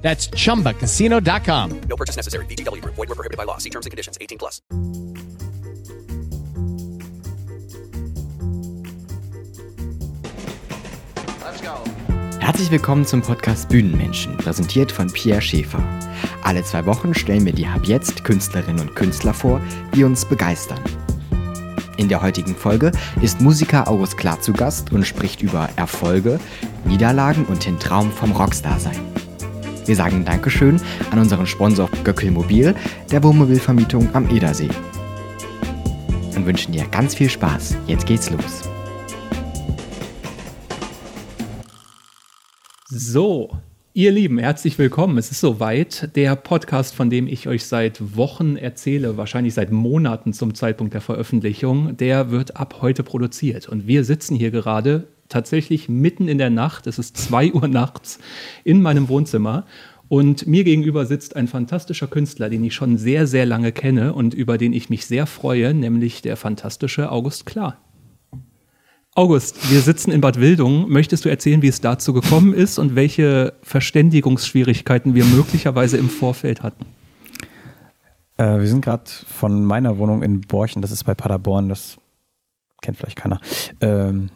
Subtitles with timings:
[0.00, 1.80] That's chumbacasino.com.
[1.88, 2.46] No purchase necessary.
[2.46, 2.94] VGW Group.
[2.94, 3.58] Void were prohibited by law.
[3.58, 4.16] See terms and conditions.
[4.20, 4.62] 18 plus.
[12.40, 15.82] Herzlich willkommen zum Podcast Bühnenmenschen, präsentiert von Pierre Schäfer.
[16.42, 19.60] Alle zwei Wochen stellen wir dir ab jetzt Künstlerinnen und Künstler vor,
[19.94, 20.80] die uns begeistern.
[21.98, 22.90] In der heutigen Folge
[23.20, 26.40] ist Musiker August Klar zu Gast und spricht über Erfolge,
[26.86, 28.96] Niederlagen und den Traum vom Rockstar-Sein.
[29.88, 30.78] Wir sagen Dankeschön
[31.10, 32.74] an unseren Sponsor Göckel Mobil,
[33.10, 34.68] der Wohnmobilvermietung am Edersee.
[36.36, 37.74] Und wünschen dir ganz viel Spaß.
[37.86, 38.68] Jetzt geht's los.
[42.90, 43.56] So,
[43.94, 45.16] ihr Lieben, herzlich willkommen.
[45.16, 46.14] Es ist soweit.
[46.14, 51.00] Der Podcast, von dem ich euch seit Wochen erzähle, wahrscheinlich seit Monaten zum Zeitpunkt der
[51.00, 53.70] Veröffentlichung, der wird ab heute produziert.
[53.70, 56.86] Und wir sitzen hier gerade tatsächlich mitten in der Nacht.
[56.86, 58.18] Es ist 2 Uhr nachts
[58.64, 59.64] in meinem Wohnzimmer.
[60.08, 64.32] Und mir gegenüber sitzt ein fantastischer Künstler, den ich schon sehr, sehr lange kenne und
[64.32, 67.76] über den ich mich sehr freue, nämlich der fantastische August Klar.
[69.14, 70.88] August, wir sitzen in Bad Wildungen.
[70.88, 76.62] Möchtest du erzählen, wie es dazu gekommen ist und welche Verständigungsschwierigkeiten wir möglicherweise im Vorfeld
[76.62, 76.86] hatten?
[78.36, 81.98] Äh, wir sind gerade von meiner Wohnung in Borchen, das ist bei Paderborn, das
[82.80, 83.40] kennt vielleicht keiner,
[83.80, 84.30] ähm,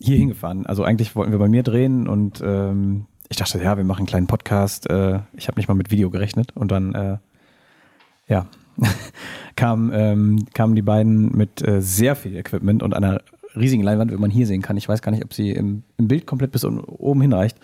[0.00, 0.66] hier hingefahren.
[0.66, 4.06] Also eigentlich wollten wir bei mir drehen und ähm, ich dachte, ja, wir machen einen
[4.06, 4.88] kleinen Podcast.
[4.88, 7.18] Äh, ich habe nicht mal mit Video gerechnet und dann, äh,
[8.28, 8.46] ja,
[9.56, 13.20] kam, ähm, kamen die beiden mit äh, sehr viel Equipment und einer
[13.56, 14.76] riesigen Leinwand, wie man hier sehen kann.
[14.76, 17.58] Ich weiß gar nicht, ob sie im, im Bild komplett bis oben hinreicht.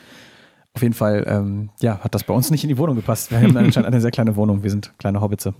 [0.74, 3.30] Auf jeden Fall, ähm, ja, hat das bei uns nicht in die Wohnung gepasst.
[3.30, 4.64] Wir haben anscheinend eine sehr kleine Wohnung.
[4.64, 5.54] Wir sind kleine Hobbitze.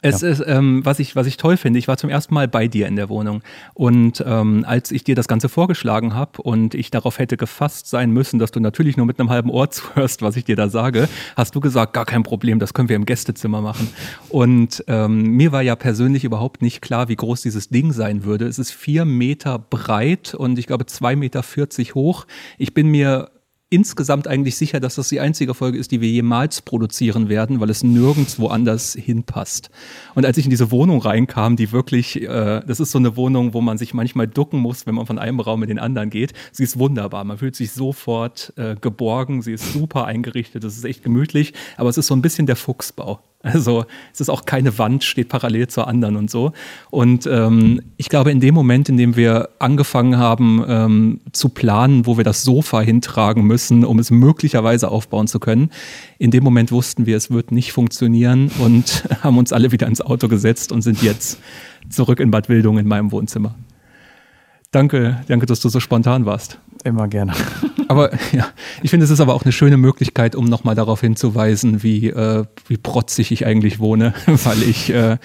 [0.00, 0.28] Es ja.
[0.28, 2.86] ist, ähm, was, ich, was ich toll finde, ich war zum ersten Mal bei dir
[2.86, 3.42] in der Wohnung.
[3.74, 8.12] Und ähm, als ich dir das Ganze vorgeschlagen habe und ich darauf hätte gefasst sein
[8.12, 11.08] müssen, dass du natürlich nur mit einem halben Ohr zuhörst, was ich dir da sage,
[11.36, 13.88] hast du gesagt, gar kein Problem, das können wir im Gästezimmer machen.
[14.28, 18.46] Und ähm, mir war ja persönlich überhaupt nicht klar, wie groß dieses Ding sein würde.
[18.46, 22.26] Es ist vier Meter breit und ich glaube zwei Meter vierzig hoch.
[22.56, 23.30] Ich bin mir
[23.70, 27.68] insgesamt eigentlich sicher, dass das die einzige Folge ist, die wir jemals produzieren werden, weil
[27.70, 29.70] es nirgendwo anders hinpasst.
[30.14, 33.52] Und als ich in diese Wohnung reinkam, die wirklich, äh, das ist so eine Wohnung,
[33.52, 36.32] wo man sich manchmal ducken muss, wenn man von einem Raum in den anderen geht.
[36.52, 37.24] Sie ist wunderbar.
[37.24, 39.42] Man fühlt sich sofort äh, geborgen.
[39.42, 40.64] Sie ist super eingerichtet.
[40.64, 41.52] Das ist echt gemütlich.
[41.76, 43.20] Aber es ist so ein bisschen der Fuchsbau.
[43.40, 46.52] Also es ist auch keine Wand, steht parallel zur anderen und so.
[46.90, 52.04] Und ähm, ich glaube, in dem Moment, in dem wir angefangen haben ähm, zu planen,
[52.04, 55.70] wo wir das Sofa hintragen müssen, um es möglicherweise aufbauen zu können,
[56.18, 60.00] in dem Moment wussten wir, es wird nicht funktionieren und haben uns alle wieder ins
[60.00, 61.38] Auto gesetzt und sind jetzt
[61.88, 63.54] zurück in Bad Wildung in meinem Wohnzimmer.
[64.72, 66.58] Danke, danke, dass du so spontan warst.
[66.84, 67.32] Immer gerne.
[67.88, 68.48] Aber ja,
[68.82, 72.44] ich finde, es ist aber auch eine schöne Möglichkeit, um nochmal darauf hinzuweisen, wie, äh,
[72.66, 74.90] wie protzig ich eigentlich wohne, weil ich.
[74.90, 75.16] Äh,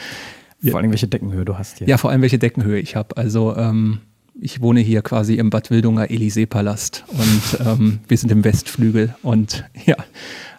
[0.70, 1.88] vor allem, welche Deckenhöhe du hast hier.
[1.88, 3.18] Ja, vor allem, welche Deckenhöhe ich habe.
[3.18, 4.00] Also, ähm,
[4.40, 9.16] ich wohne hier quasi im Bad Wildunger Élysée-Palast und ähm, wir sind im Westflügel.
[9.22, 9.96] Und ja,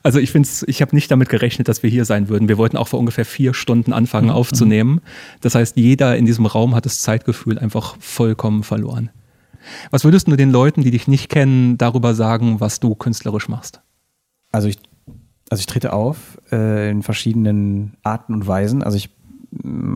[0.03, 2.49] also ich finde ich habe nicht damit gerechnet, dass wir hier sein würden.
[2.49, 4.35] Wir wollten auch vor ungefähr vier Stunden anfangen mhm.
[4.35, 5.01] aufzunehmen.
[5.41, 9.11] Das heißt, jeder in diesem Raum hat das Zeitgefühl einfach vollkommen verloren.
[9.91, 13.81] Was würdest du den Leuten, die dich nicht kennen, darüber sagen, was du künstlerisch machst?
[14.53, 14.79] Also ich,
[15.51, 18.83] also ich trete auf äh, in verschiedenen Arten und Weisen.
[18.83, 19.11] Also ich
[19.51, 19.95] mm,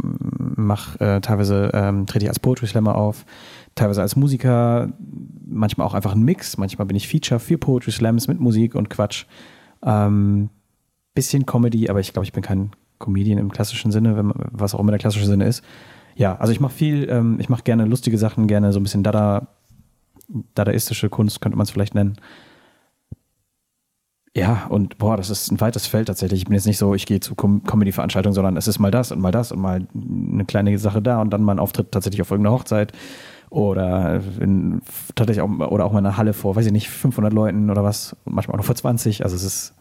[0.56, 3.24] mache äh, teilweise ähm, trete ich als Poetry Slammer auf,
[3.74, 4.92] teilweise als Musiker,
[5.46, 6.58] manchmal auch einfach ein Mix.
[6.58, 9.26] Manchmal bin ich Feature für Poetry Slams mit Musik und Quatsch.
[9.82, 10.50] Ähm,
[11.14, 14.80] bisschen Comedy, aber ich glaube, ich bin kein Comedian im klassischen Sinne, wenn, was auch
[14.80, 15.64] immer der klassische Sinne ist.
[16.14, 19.02] Ja, also ich mache viel, ähm, ich mache gerne lustige Sachen, gerne so ein bisschen
[19.02, 19.48] Dada,
[20.54, 22.16] dadaistische Kunst, könnte man es vielleicht nennen.
[24.36, 26.42] Ja, und boah, das ist ein weites Feld tatsächlich.
[26.42, 29.10] Ich bin jetzt nicht so, ich gehe zu Com Comedy-Veranstaltungen, sondern es ist mal das
[29.10, 32.22] und mal das und mal eine kleine Sache da und dann mal ein Auftritt tatsächlich
[32.22, 32.92] auf irgendeiner Hochzeit
[33.50, 34.82] oder in,
[35.14, 38.14] tatsächlich auch, oder auch mal eine Halle vor, weiß ich nicht, 500 Leuten oder was
[38.26, 39.24] manchmal auch noch vor 20.
[39.24, 39.74] Also es ist,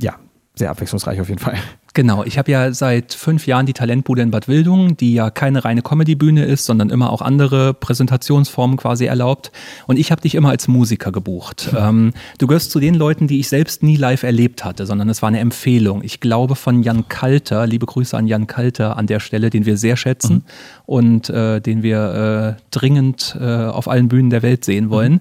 [0.00, 0.14] ja,
[0.54, 1.58] sehr abwechslungsreich auf jeden Fall.
[1.94, 5.64] Genau, ich habe ja seit fünf Jahren die Talentbude in Bad Wildungen, die ja keine
[5.64, 9.52] reine Comedybühne ist, sondern immer auch andere Präsentationsformen quasi erlaubt.
[9.86, 11.68] Und ich habe dich immer als Musiker gebucht.
[11.70, 11.78] Mhm.
[11.78, 15.22] Ähm, du gehörst zu den Leuten, die ich selbst nie live erlebt hatte, sondern es
[15.22, 16.02] war eine Empfehlung.
[16.02, 19.76] Ich glaube von Jan Kalter, liebe Grüße an Jan Kalter an der Stelle, den wir
[19.76, 20.42] sehr schätzen mhm.
[20.86, 25.12] und äh, den wir äh, dringend äh, auf allen Bühnen der Welt sehen wollen.
[25.12, 25.20] Mhm.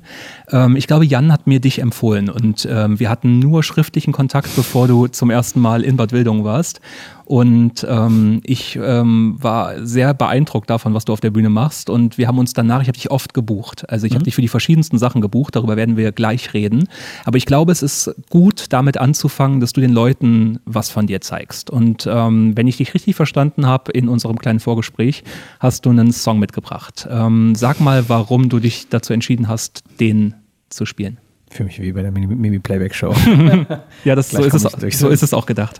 [0.50, 4.56] Ähm, ich glaube, Jan hat mir dich empfohlen und ähm, wir hatten nur schriftlichen Kontakt,
[4.56, 6.80] bevor du zum ersten Mal in Bad Wildungen warst hast.
[7.26, 11.90] Und ähm, ich ähm, war sehr beeindruckt davon, was du auf der Bühne machst.
[11.90, 13.90] Und wir haben uns danach, ich habe dich oft gebucht.
[13.90, 14.16] Also ich mhm.
[14.16, 16.88] habe dich für die verschiedensten Sachen gebucht, darüber werden wir gleich reden.
[17.26, 21.22] Aber ich glaube, es ist gut, damit anzufangen, dass du den Leuten was von dir
[21.22, 21.70] zeigst.
[21.70, 25.24] Und ähm, wenn ich dich richtig verstanden habe in unserem kleinen Vorgespräch,
[25.60, 27.08] hast du einen Song mitgebracht.
[27.10, 30.36] Ähm, sag mal, warum du dich dazu entschieden hast, den
[30.70, 31.20] zu spielen.
[31.54, 33.14] Für mich wie bei der Mimi-Playback-Show.
[34.06, 35.78] ja, das, so, ist es, so ist es auch gedacht.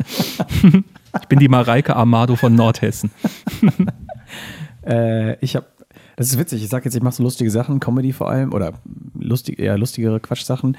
[1.20, 3.10] ich bin die Mareike Amado von Nordhessen.
[4.86, 5.66] äh, ich habe,
[6.16, 8.74] das ist witzig, ich sage jetzt, ich mache so lustige Sachen, Comedy vor allem, oder
[9.20, 10.78] lustig, eher lustigere Quatschsachen.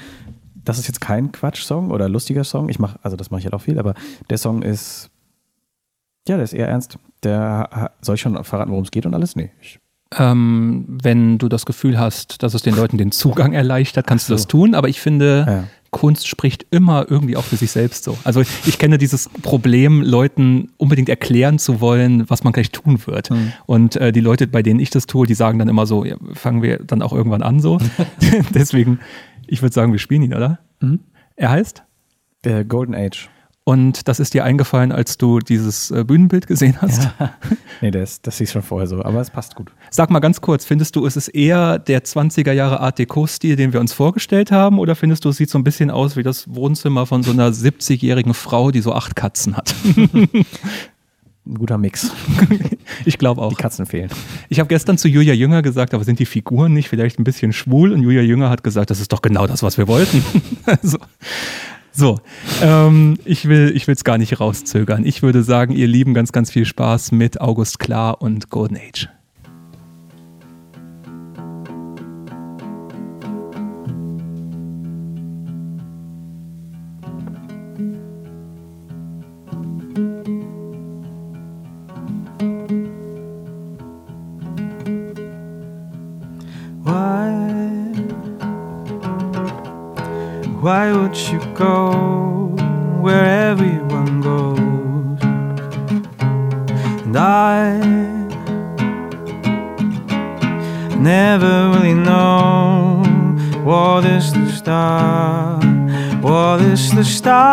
[0.54, 2.68] Das ist jetzt kein Quatsch-Song oder lustiger Song.
[2.68, 3.94] Ich mache, also das mache ich halt auch viel, aber
[4.30, 5.10] der Song ist,
[6.28, 7.00] ja, der ist eher ernst.
[7.24, 9.34] Der, soll ich schon verraten, worum es geht und alles?
[9.34, 9.80] Nee, ich
[10.16, 14.32] ähm, wenn du das Gefühl hast, dass es den Leuten den Zugang erleichtert, kannst du
[14.32, 14.74] das tun.
[14.74, 15.64] Aber ich finde, ja.
[15.94, 18.18] Kunst spricht immer irgendwie auch für sich selbst so.
[18.24, 23.30] Also ich kenne dieses Problem, Leuten unbedingt erklären zu wollen, was man gleich tun wird.
[23.30, 23.52] Mhm.
[23.66, 26.16] Und äh, die Leute, bei denen ich das tue, die sagen dann immer so, ja,
[26.32, 27.78] fangen wir dann auch irgendwann an so.
[28.54, 28.98] Deswegen,
[29.46, 30.58] ich würde sagen, wir spielen ihn, oder?
[30.80, 30.98] Mhm.
[31.36, 31.84] Er heißt?
[32.42, 33.30] Der Golden Age.
[33.66, 37.04] Und das ist dir eingefallen, als du dieses äh, Bühnenbild gesehen hast?
[37.18, 37.34] Ja.
[37.80, 39.70] Nee, das, das hieß schon vorher so, aber es passt gut.
[39.90, 43.72] Sag mal ganz kurz, findest du, ist es eher der 20er Jahre Art Deco-Stil, den
[43.72, 46.54] wir uns vorgestellt haben, oder findest du, es sieht so ein bisschen aus wie das
[46.54, 49.74] Wohnzimmer von so einer 70-jährigen Frau, die so acht Katzen hat?
[49.84, 50.46] Ein
[51.58, 52.10] guter Mix.
[53.04, 53.50] ich glaube auch.
[53.50, 54.10] Die Katzen fehlen.
[54.48, 57.52] Ich habe gestern zu Julia Jünger gesagt, aber sind die Figuren nicht vielleicht ein bisschen
[57.52, 57.92] schwul?
[57.92, 60.24] Und Julia Jünger hat gesagt, das ist doch genau das, was wir wollten.
[60.64, 60.98] also,
[61.94, 62.18] so,
[62.60, 65.04] ähm, ich will ich es gar nicht rauszögern.
[65.06, 69.08] Ich würde sagen, ihr Lieben, ganz, ganz viel Spaß mit August Klar und Golden Age.
[90.64, 91.92] Why would you go
[92.98, 95.20] where everyone goes?
[97.04, 97.76] And I
[100.96, 103.02] never really know
[103.62, 105.60] what is the star,
[106.22, 107.44] what is the star?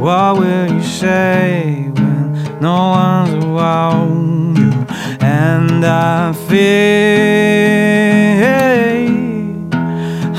[0.00, 2.32] What will you say when
[2.62, 4.72] no one's around you?
[5.20, 8.07] And I feel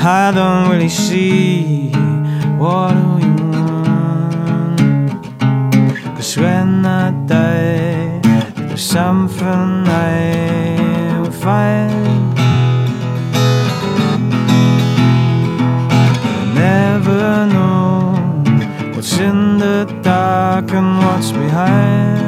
[0.02, 1.90] I don't really see
[2.56, 4.80] what you want.
[6.16, 8.18] Cause when I die,
[8.54, 12.38] there's something I will find.
[16.32, 18.14] I never know
[18.94, 22.19] what's in the dark and what's behind.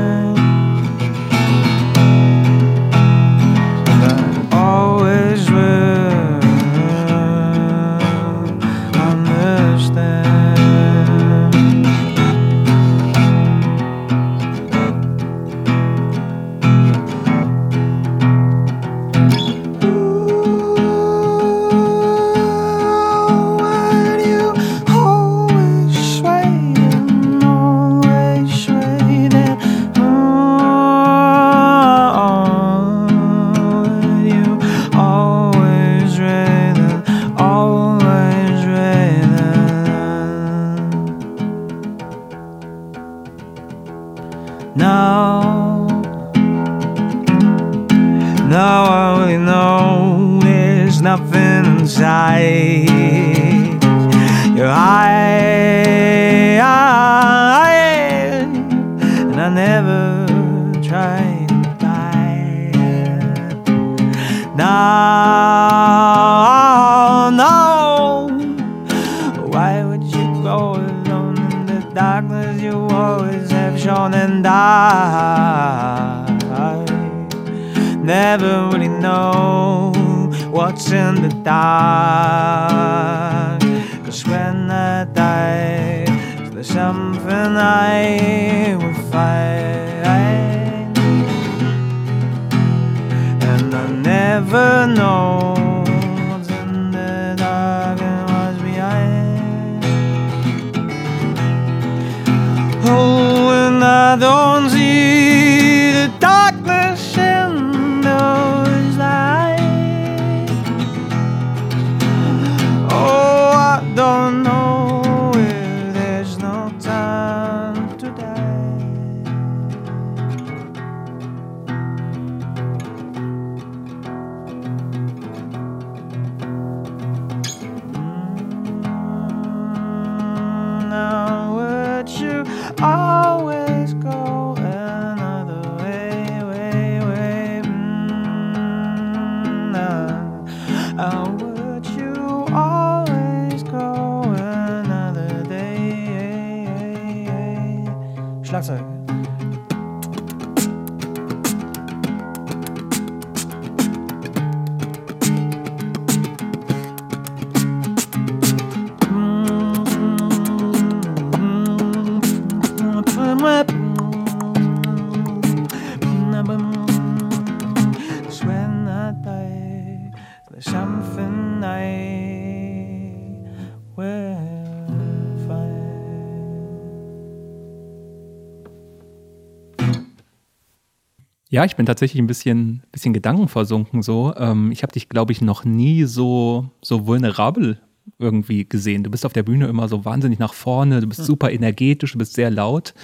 [181.53, 184.35] Ja, ich bin tatsächlich ein bisschen, bisschen gedankenversunken so.
[184.39, 187.79] Ähm, ich habe dich, glaube ich, noch nie so, so vulnerabel
[188.19, 189.05] irgendwie gesehen.
[189.05, 192.19] Du bist auf der Bühne immer so wahnsinnig nach vorne, du bist super energetisch, du
[192.19, 192.95] bist sehr laut.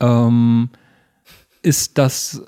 [0.00, 0.68] Ähm,
[1.62, 2.44] ist das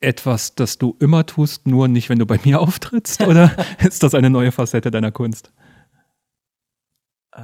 [0.00, 3.22] etwas, das du immer tust, nur nicht, wenn du bei mir auftrittst?
[3.22, 5.52] Oder ist das eine neue Facette deiner Kunst?
[7.34, 7.40] Äh,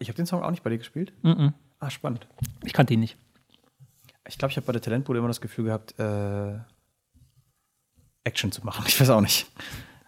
[0.00, 1.12] ich habe den Song auch nicht bei dir gespielt.
[1.22, 1.54] Mhm.
[1.78, 2.26] Ah, spannend.
[2.64, 3.16] Ich kannte ihn nicht.
[4.28, 6.58] Ich glaube, ich habe bei der Talentbude immer das Gefühl gehabt, äh,
[8.24, 8.84] Action zu machen.
[8.88, 9.46] Ich weiß auch nicht.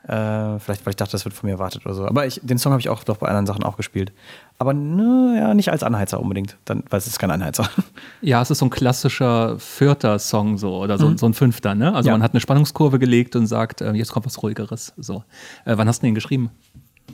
[0.05, 2.07] Äh, vielleicht, weil ich dachte, das wird von mir erwartet oder so.
[2.07, 4.13] Aber ich, den Song habe ich auch doch bei anderen Sachen auch gespielt.
[4.57, 7.69] Aber ne, ja, nicht als Anheizer unbedingt, dann, weil es ist kein Anheizer.
[8.23, 11.93] Ja, es ist so ein klassischer vierter Song so oder so, so ein fünfter, ne?
[11.95, 12.15] Also Ja.
[12.15, 14.95] man hat eine Spannungskurve gelegt und sagt, äh, jetzt kommt was ruhigeres.
[14.97, 15.25] So.
[15.65, 16.51] Äh, wann hast du den geschrieben?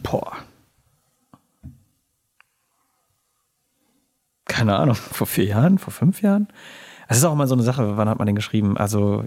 [0.02, 0.32] Boah.
[4.44, 6.48] Keine Ahnung, vor vier Jahren, vor fünf Jahren?
[7.12, 8.76] Es ist auch immer so eine Sache, wann hat man den geschrieben?
[8.76, 9.24] Also,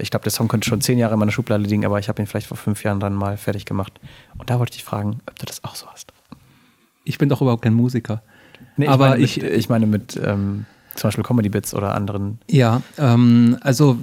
[0.00, 2.20] ich glaube, der Song könnte schon zehn Jahre in meiner Schublade liegen, aber ich habe
[2.22, 3.92] ihn vielleicht vor fünf Jahren dann mal fertig gemacht.
[4.38, 6.12] Und da wollte ich dich fragen, ob du das auch so hast.
[7.04, 8.22] Ich bin doch überhaupt kein Musiker.
[8.76, 10.64] Nee, Aber meine ich- mit, ich meine mit ähm,
[10.94, 12.38] zum Beispiel Comedy-Bits oder anderen.
[12.50, 13.98] Ja, ähm, also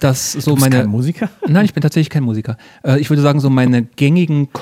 [0.00, 0.76] das so Du bist meine.
[0.82, 1.28] kein Musiker?
[1.46, 2.56] Nein, ich bin tatsächlich kein Musiker.
[2.84, 4.52] Äh, ich würde sagen, so meine gängigen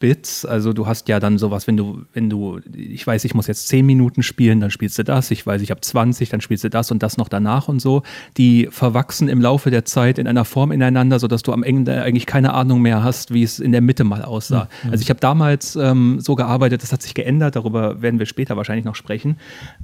[0.00, 3.46] Comedy-Bits, also du hast ja dann sowas, wenn du, wenn du, ich weiß, ich muss
[3.46, 6.64] jetzt 10 Minuten spielen, dann spielst du das, ich weiß, ich habe 20, dann spielst
[6.64, 8.02] du das und das noch danach und so.
[8.36, 12.26] Die verwachsen im Laufe der Zeit in einer Form ineinander, sodass du am Ende eigentlich
[12.26, 14.68] keine Ahnung mehr hast, wie es in der Mitte mal aussah.
[14.90, 18.56] Also ich habe damals ähm, so gearbeitet, das hat sich geändert, darüber werden wir später
[18.56, 19.36] wahrscheinlich noch sprechen.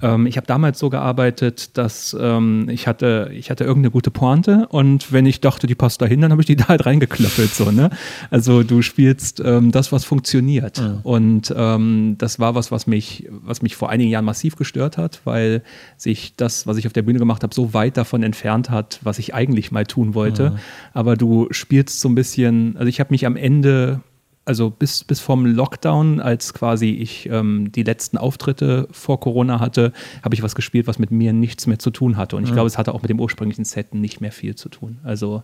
[0.03, 4.67] Ähm, ich habe damals so gearbeitet, dass ähm, ich hatte, ich hatte irgendeine gute Pointe
[4.69, 7.55] und wenn ich dachte, die passt dahin, dann habe ich die da halt reingeklöppelt.
[7.55, 7.91] So, ne?
[8.31, 10.79] Also du spielst ähm, das, was funktioniert.
[11.03, 15.21] Und ähm, das war was, was mich, was mich vor einigen Jahren massiv gestört hat,
[15.25, 15.63] weil
[15.97, 19.19] sich das, was ich auf der Bühne gemacht habe, so weit davon entfernt hat, was
[19.19, 20.59] ich eigentlich mal tun wollte.
[20.95, 24.01] Aber du spielst so ein bisschen, also ich habe mich am Ende
[24.47, 29.93] also bis, bis vom Lockdown, als quasi ich ähm, die letzten Auftritte vor Corona hatte,
[30.23, 32.37] habe ich was gespielt, was mit mir nichts mehr zu tun hatte.
[32.37, 34.99] Und ich glaube, es hatte auch mit dem ursprünglichen Set nicht mehr viel zu tun.
[35.03, 35.43] Also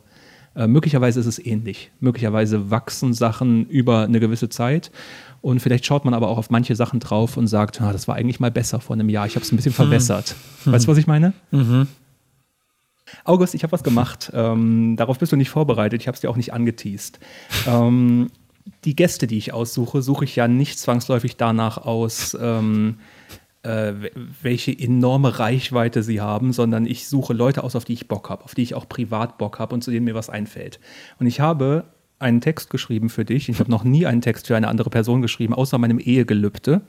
[0.54, 1.90] äh, möglicherweise ist es ähnlich.
[2.00, 4.90] Möglicherweise wachsen Sachen über eine gewisse Zeit.
[5.40, 8.14] Und vielleicht schaut man aber auch auf manche Sachen drauf und sagt, ah, das war
[8.14, 9.26] eigentlich mal besser vor einem Jahr.
[9.26, 10.36] Ich habe es ein bisschen verwässert.
[10.64, 11.32] Weißt du, was ich meine?
[13.24, 14.30] August, ich habe was gemacht.
[14.34, 16.00] Ähm, darauf bist du nicht vorbereitet.
[16.00, 17.18] Ich habe es dir auch nicht angeteased.
[17.66, 18.30] Ähm,
[18.84, 22.98] die Gäste, die ich aussuche, suche ich ja nicht zwangsläufig danach aus, ähm,
[23.62, 23.92] äh,
[24.42, 28.44] welche enorme Reichweite sie haben, sondern ich suche Leute aus, auf die ich Bock habe,
[28.44, 30.80] auf die ich auch privat Bock habe und zu denen mir was einfällt.
[31.18, 31.84] Und ich habe
[32.18, 33.48] einen Text geschrieben für dich.
[33.48, 36.80] Ich habe noch nie einen Text für eine andere Person geschrieben, außer meinem Ehegelübde.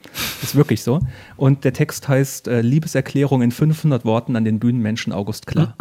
[0.42, 1.00] Ist wirklich so.
[1.36, 5.76] Und der Text heißt äh, Liebeserklärung in 500 Worten an den Bühnenmenschen August Klar.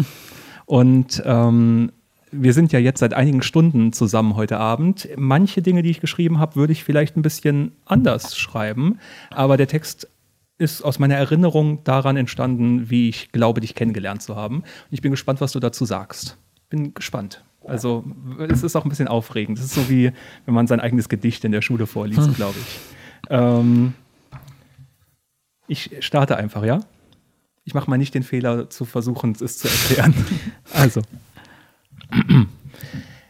[0.65, 1.93] Und ähm,
[2.31, 5.07] wir sind ja jetzt seit einigen Stunden zusammen heute Abend.
[5.17, 8.99] Manche Dinge, die ich geschrieben habe, würde ich vielleicht ein bisschen anders schreiben.
[9.31, 10.09] Aber der Text
[10.62, 14.59] ist aus meiner Erinnerung daran entstanden, wie ich glaube, dich kennengelernt zu haben.
[14.61, 16.38] Und ich bin gespannt, was du dazu sagst.
[16.71, 17.42] Bin gespannt.
[17.64, 18.04] Also
[18.49, 19.59] es ist auch ein bisschen aufregend.
[19.59, 20.12] Es ist so wie,
[20.47, 22.35] wenn man sein eigenes Gedicht in der Schule vorliest, Hm.
[22.35, 22.81] glaube ich.
[23.31, 23.95] Ähm,
[25.69, 26.81] ich starte einfach, ja?
[27.64, 30.14] Ich mache mal nicht den Fehler zu versuchen, es zu erklären.
[30.75, 31.02] also.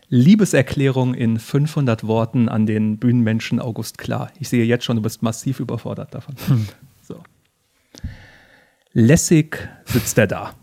[0.09, 4.31] Liebeserklärung in 500 Worten an den Bühnenmenschen August Klar.
[4.39, 6.35] Ich sehe jetzt schon, du bist massiv überfordert davon.
[6.37, 6.57] So.
[8.95, 10.55] Lässig sitzt er da.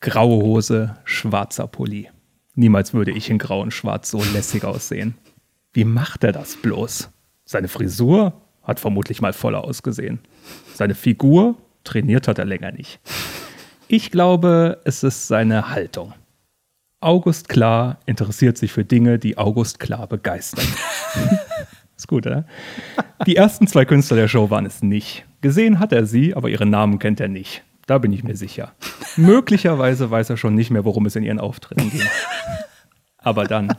[0.00, 2.10] Graue Hose, schwarzer Pulli.
[2.54, 5.14] Niemals würde ich in grau und schwarz so lässig aussehen.
[5.72, 7.08] Wie macht er das bloß?
[7.46, 10.18] Seine Frisur hat vermutlich mal voller ausgesehen.
[10.74, 13.00] Seine Figur trainiert hat er länger nicht.
[13.88, 16.12] Ich glaube, es ist seine Haltung.
[17.00, 20.66] August Klar interessiert sich für Dinge, die August Klar begeistern.
[21.96, 22.44] ist gut, oder?
[23.26, 25.24] Die ersten zwei Künstler der Show waren es nicht.
[25.42, 27.64] Gesehen hat er sie, aber ihre Namen kennt er nicht.
[27.86, 28.72] Da bin ich mir sicher.
[29.16, 32.00] Möglicherweise weiß er schon nicht mehr, worum es in ihren Auftritten ging.
[33.18, 33.76] Aber dann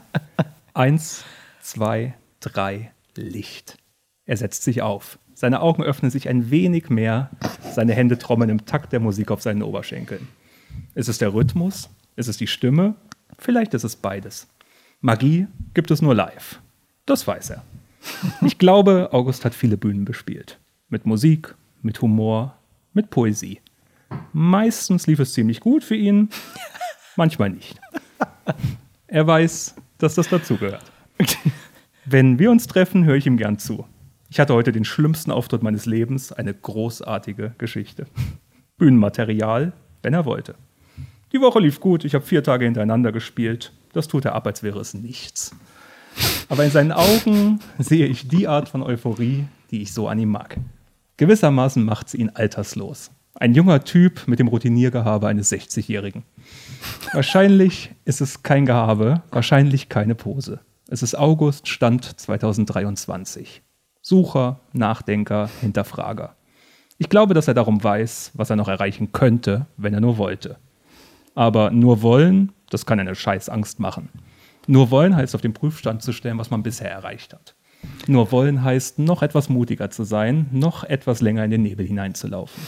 [0.74, 1.24] eins,
[1.62, 3.77] zwei, drei, Licht.
[4.25, 5.20] Er setzt sich auf.
[5.34, 7.29] Seine Augen öffnen sich ein wenig mehr.
[7.74, 10.27] Seine Hände trommeln im Takt der Musik auf seinen Oberschenkeln.
[10.96, 11.89] Ist es der Rhythmus?
[12.15, 12.96] Ist es die Stimme?
[13.38, 14.48] Vielleicht ist es beides.
[15.01, 16.60] Magie gibt es nur live.
[17.05, 17.63] Das weiß er.
[18.41, 20.60] Ich glaube, August hat viele Bühnen bespielt.
[20.93, 22.55] Mit Musik, mit Humor,
[22.93, 23.62] mit Poesie.
[24.31, 26.29] Meistens lief es ziemlich gut für ihn,
[27.15, 27.81] manchmal nicht.
[29.07, 30.83] Er weiß, dass das dazugehört.
[32.05, 33.88] Wenn wir uns treffen, höre ich ihm gern zu.
[34.29, 38.05] Ich hatte heute den schlimmsten Auftritt meines Lebens, eine großartige Geschichte.
[38.77, 39.73] Bühnenmaterial,
[40.03, 40.53] wenn er wollte.
[41.31, 43.73] Die Woche lief gut, ich habe vier Tage hintereinander gespielt.
[43.93, 45.55] Das tut er ab, als wäre es nichts.
[46.50, 50.29] Aber in seinen Augen sehe ich die Art von Euphorie, die ich so an ihm
[50.29, 50.57] mag.
[51.17, 53.12] Gewissermaßen macht sie ihn alterslos.
[53.36, 56.24] Ein junger Typ mit dem Routiniergehabe eines 60-Jährigen.
[57.13, 60.59] Wahrscheinlich ist es kein Gehabe, wahrscheinlich keine Pose.
[60.87, 63.61] Es ist August, Stand 2023.
[64.01, 66.35] Sucher, Nachdenker, Hinterfrager.
[66.98, 70.57] Ich glaube, dass er darum weiß, was er noch erreichen könnte, wenn er nur wollte.
[71.35, 74.09] Aber nur wollen, das kann eine scheiß Angst machen.
[74.68, 77.55] Nur wollen heißt auf den Prüfstand zu stellen, was man bisher erreicht hat.
[78.07, 82.61] Nur wollen heißt, noch etwas mutiger zu sein, noch etwas länger in den Nebel hineinzulaufen.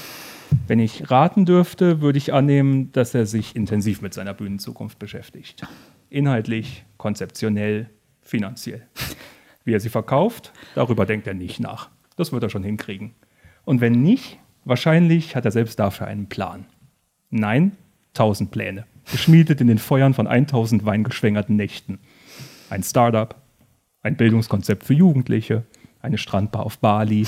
[0.67, 5.67] Wenn ich raten dürfte, würde ich annehmen, dass er sich intensiv mit seiner Bühnenzukunft beschäftigt.
[6.10, 7.89] Inhaltlich, konzeptionell,
[8.21, 8.88] finanziell.
[9.63, 11.89] Wie er sie verkauft, darüber denkt er nicht nach.
[12.15, 13.13] Das wird er schon hinkriegen.
[13.65, 16.65] Und wenn nicht, wahrscheinlich hat er selbst dafür einen Plan.
[17.30, 17.73] Nein,
[18.13, 18.86] tausend Pläne.
[19.12, 21.99] Geschmiedet in den Feuern von 1000 weingeschwängerten Nächten.
[22.69, 23.36] Ein Startup,
[24.06, 25.63] ein Bildungskonzept für Jugendliche,
[26.00, 27.26] eine Strandbar auf Bali.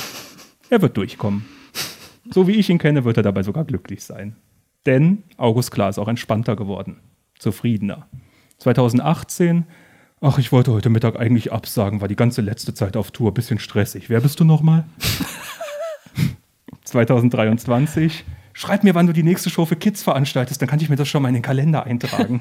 [0.70, 1.46] Er wird durchkommen.
[2.30, 4.36] So wie ich ihn kenne, wird er dabei sogar glücklich sein.
[4.86, 6.98] Denn August Klar ist auch entspannter geworden,
[7.40, 8.08] zufriedener.
[8.60, 9.66] 2018,
[10.22, 13.58] ach, ich wollte heute Mittag eigentlich absagen, war die ganze letzte Zeit auf Tour, bisschen
[13.58, 14.10] stressig.
[14.10, 14.86] Wer bist du nochmal?
[16.84, 20.96] 2023, schreib mir, wann du die nächste Show für Kids veranstaltest, dann kann ich mir
[20.96, 22.40] das schon mal in den Kalender eintragen.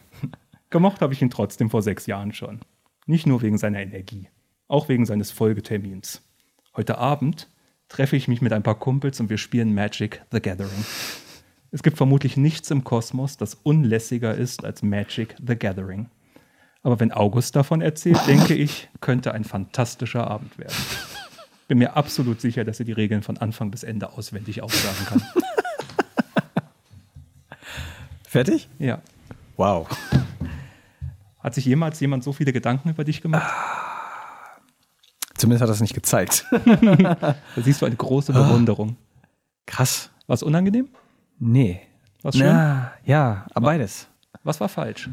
[0.70, 2.60] Gemocht habe ich ihn trotzdem vor sechs Jahren schon.
[3.06, 4.28] Nicht nur wegen seiner Energie,
[4.66, 6.22] auch wegen seines Folgetermins.
[6.74, 7.48] Heute Abend
[7.88, 10.84] treffe ich mich mit ein paar Kumpels und wir spielen Magic the Gathering.
[11.70, 16.08] Es gibt vermutlich nichts im Kosmos, das unlässiger ist als Magic the Gathering.
[16.82, 20.74] Aber wenn August davon erzählt, denke ich, könnte ein fantastischer Abend werden.
[21.68, 25.22] Bin mir absolut sicher, dass er die Regeln von Anfang bis Ende auswendig aufsagen kann.
[28.24, 28.68] Fertig?
[28.78, 29.02] Ja.
[29.56, 29.88] Wow.
[31.44, 33.52] Hat sich jemals jemand so viele Gedanken über dich gemacht?
[35.36, 36.46] Zumindest hat er es nicht gezeigt.
[36.54, 38.96] Da siehst du eine große Bewunderung.
[39.66, 40.10] Krass.
[40.26, 40.88] War es unangenehm?
[41.38, 41.80] Nee.
[42.22, 42.46] Was schön?
[42.46, 44.08] Na, ja, aber beides.
[44.42, 45.10] Was war falsch?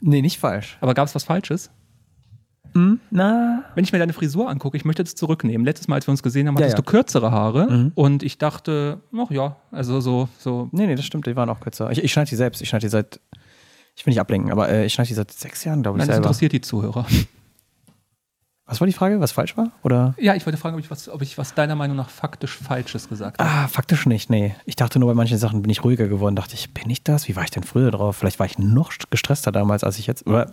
[0.00, 0.78] Nee, nicht falsch.
[0.80, 1.70] Aber gab es was Falsches?
[3.10, 3.64] Na.
[3.74, 5.64] Wenn ich mir deine Frisur angucke, ich möchte das zurücknehmen.
[5.64, 6.82] Letztes Mal, als wir uns gesehen haben, Ja, hattest ja.
[6.82, 7.92] du kürzere Haare Mhm.
[7.94, 10.68] und ich dachte, ach ja, also so, so.
[10.72, 11.90] Nee, nee, das stimmt, die waren auch kürzer.
[11.90, 12.62] Ich, ich schneide die selbst.
[12.62, 13.20] Ich schneide die seit.
[13.94, 16.08] Ich will nicht ablenken, aber äh, ich schneide die seit sechs Jahren, glaube ich, Nein,
[16.08, 16.26] das selber.
[16.28, 17.06] interessiert die Zuhörer.
[18.64, 19.20] Was war die Frage?
[19.20, 19.70] Was falsch war?
[19.82, 20.14] Oder?
[20.18, 23.08] Ja, ich wollte fragen, ob ich was, ob ich was deiner Meinung nach faktisch Falsches
[23.08, 23.50] gesagt habe.
[23.50, 24.54] Ah, faktisch nicht, nee.
[24.64, 26.36] Ich dachte nur, bei manchen Sachen bin ich ruhiger geworden.
[26.36, 27.28] Dachte ich, bin ich das?
[27.28, 28.16] Wie war ich denn früher drauf?
[28.16, 30.26] Vielleicht war ich noch gestresster damals, als ich jetzt.
[30.26, 30.52] Oder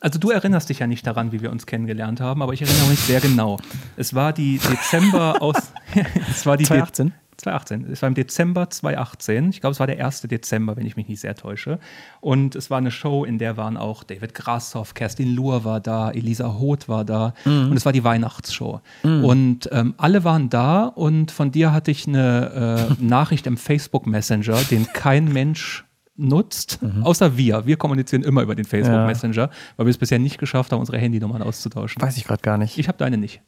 [0.00, 2.86] Also du erinnerst dich ja nicht daran, wie wir uns kennengelernt haben, aber ich erinnere
[2.90, 3.58] mich sehr genau.
[3.96, 5.56] Es war die Dezember aus.
[6.30, 7.12] es war die De 2018?
[7.38, 7.90] 2018.
[7.92, 9.50] Es war im Dezember 2018.
[9.50, 10.22] Ich glaube, es war der 1.
[10.22, 11.78] Dezember, wenn ich mich nicht sehr täusche.
[12.20, 16.10] Und es war eine Show, in der waren auch David Grassoff, Kerstin Luhr war da,
[16.10, 17.34] Elisa Hoth war da.
[17.44, 18.80] Und es war die Weihnachtsshow.
[19.02, 24.06] Und ähm, alle waren da und von dir hatte ich eine äh, Nachricht im Facebook
[24.06, 25.84] Messenger, den kein Mensch
[26.20, 27.64] nutzt, außer wir.
[27.66, 29.06] Wir kommunizieren immer über den Facebook Ja.
[29.06, 32.02] Messenger, weil wir es bisher nicht geschafft haben, unsere Handynummern auszutauschen.
[32.02, 32.76] Weiß ich gerade gar nicht.
[32.76, 33.40] Ich habe deine nicht,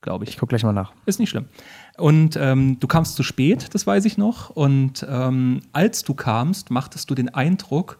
[0.00, 0.30] glaube ich.
[0.30, 0.92] Ich gucke gleich mal nach.
[1.06, 1.46] Ist nicht schlimm.
[1.96, 4.50] Und ähm, du kamst zu spät, das weiß ich noch.
[4.50, 7.98] Und ähm, als du kamst, machtest du den Eindruck,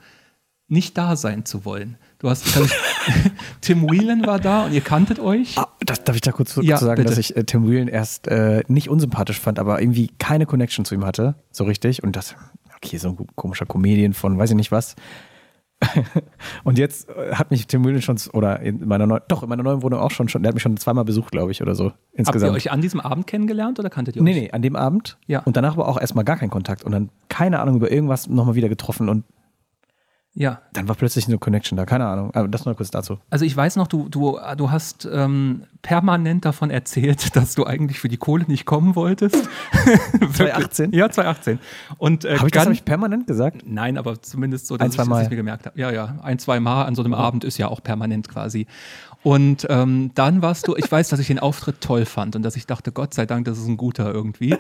[0.66, 1.96] nicht da sein zu wollen.
[2.18, 2.46] Du hast,
[3.61, 5.59] Tim Whelan war da und ihr kanntet euch.
[5.59, 7.11] Ah, das, darf ich da kurz Ja, zu sagen, bitte.
[7.11, 10.94] dass ich äh, Tim Whelan erst äh, nicht unsympathisch fand, aber irgendwie keine Connection zu
[10.94, 12.02] ihm hatte, so richtig.
[12.02, 12.35] Und das,
[12.76, 14.96] okay, so ein komischer Comedian von weiß ich nicht was.
[16.65, 19.63] und jetzt äh, hat mich Tim Whelan schon, oder in meiner neuen, doch, in meiner
[19.63, 21.87] neuen Wohnung auch schon, schon der hat mich schon zweimal besucht, glaube ich, oder so
[21.87, 22.57] Habt ihr insgesamt.
[22.57, 24.37] euch an diesem Abend kennengelernt oder kanntet ihr nee, euch?
[24.43, 25.19] nee, an dem Abend.
[25.27, 25.41] Ja.
[25.41, 28.55] Und danach aber auch erstmal gar kein Kontakt und dann keine Ahnung über irgendwas nochmal
[28.55, 29.25] wieder getroffen und
[30.37, 30.62] Ja.
[30.73, 32.35] dann war plötzlich eine Connection da, keine Ahnung.
[32.35, 33.18] Aber das nur kurz dazu.
[33.31, 38.01] Also ich weiß noch, du, du, du hast ähm, permanent davon erzählt, dass du eigentlich
[38.01, 39.37] für die Kohle nicht kommen wolltest.
[40.20, 40.92] 2018?
[40.92, 41.59] Ja, 2018.
[41.99, 43.62] Und äh, Habe ich das hab ich permanent gesagt?
[43.64, 45.79] Nein, aber zumindest so, dass Ein, zwei ich, ich mir gemerkt habe.
[45.79, 48.66] Ja, ja, ein, zwei Mal an so einem Abend ist ja auch permanent quasi.
[49.23, 52.57] Und ähm, dann warst du, ich weiß, dass ich den Auftritt toll fand und dass
[52.57, 54.57] ich dachte, Gott sei Dank, das ist ein guter irgendwie.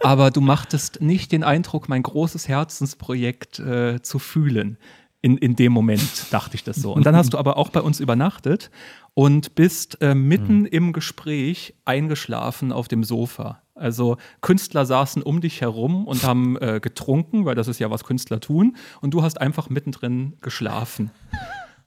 [0.00, 4.78] Aber du machtest nicht den Eindruck, mein großes Herzensprojekt äh, zu fühlen.
[5.26, 6.92] In, in dem Moment dachte ich das so.
[6.92, 8.70] Und dann hast du aber auch bei uns übernachtet
[9.12, 13.60] und bist äh, mitten im Gespräch eingeschlafen auf dem Sofa.
[13.74, 18.04] Also Künstler saßen um dich herum und haben äh, getrunken, weil das ist ja, was
[18.04, 18.76] Künstler tun.
[19.00, 21.10] Und du hast einfach mittendrin geschlafen.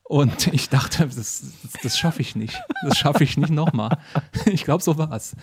[0.04, 2.62] Und ich dachte, das, das, das schaffe ich nicht.
[2.84, 4.00] Das schaffe ich nicht nochmal.
[4.48, 5.34] Ich glaube, so war es.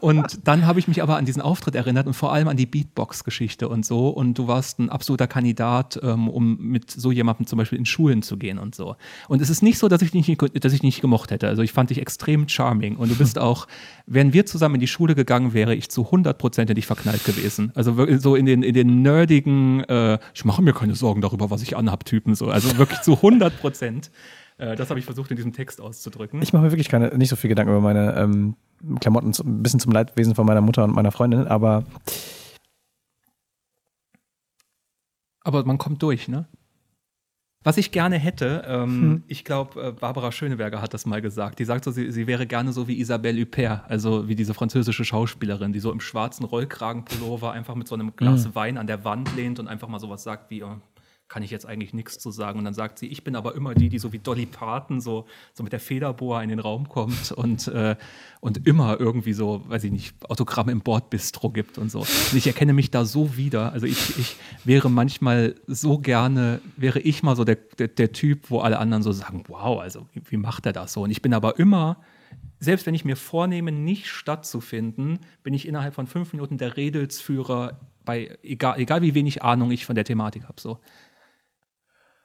[0.00, 2.66] Und dann habe ich mich aber an diesen Auftritt erinnert und vor allem an die
[2.66, 4.08] Beatbox-Geschichte und so.
[4.08, 8.22] Und du warst ein absoluter Kandidat, ähm, um mit so jemandem zum Beispiel in Schulen
[8.22, 8.96] zu gehen und so.
[9.28, 11.48] Und es ist nicht so, dass ich dich nicht, dass ich nicht gemocht hätte.
[11.48, 12.96] Also ich fand dich extrem charming.
[12.96, 13.66] Und du bist auch,
[14.06, 17.24] wenn wir zusammen in die Schule gegangen, wäre ich zu 100 Prozent in dich verknallt
[17.24, 17.72] gewesen.
[17.74, 21.62] Also so in den, in den nerdigen, äh, ich mache mir keine Sorgen darüber, was
[21.62, 22.48] ich anhab, Typen so.
[22.48, 24.10] Also wirklich zu 100 Prozent.
[24.58, 26.42] Äh, das habe ich versucht in diesem Text auszudrücken.
[26.42, 28.56] Ich mache mir wirklich keine, nicht so viel Gedanken über meine ähm,
[29.00, 31.84] Klamotten, ein bisschen zum Leidwesen von meiner Mutter und meiner Freundin, aber
[35.48, 36.46] Aber man kommt durch, ne?
[37.64, 41.58] Was ich gerne hätte, ähm, ich glaube, äh, Barbara Schöneberger hat das mal gesagt.
[41.58, 45.06] Die sagt so, sie, sie wäre gerne so wie Isabelle Huppert, also wie diese französische
[45.06, 49.34] Schauspielerin, die so im schwarzen Rollkragenpullover einfach mit so einem Glas Wein an der Wand
[49.36, 50.76] lehnt und einfach mal sowas sagt wie, oh,
[51.28, 52.58] kann ich jetzt eigentlich nichts zu sagen.
[52.58, 55.26] Und dann sagt sie, ich bin aber immer die, die so wie Dolly Parton so,
[55.52, 57.96] so mit der Federbohr in den Raum kommt und, äh,
[58.40, 62.00] und immer irgendwie so, weiß ich nicht, Autogramme im Bordbistro gibt und so.
[62.00, 63.72] Und ich erkenne mich da so wieder.
[63.72, 68.50] Also ich, ich wäre manchmal so gerne, wäre ich mal so der, der, der Typ,
[68.50, 71.02] wo alle anderen so sagen, wow, also wie, wie macht er das so?
[71.02, 71.98] Und ich bin aber immer,
[72.60, 77.78] selbst wenn ich mir vornehme, nicht stattzufinden, bin ich innerhalb von fünf Minuten der Redelsführer
[78.04, 80.58] bei, egal, egal wie wenig Ahnung ich von der Thematik habe.
[80.60, 80.78] So.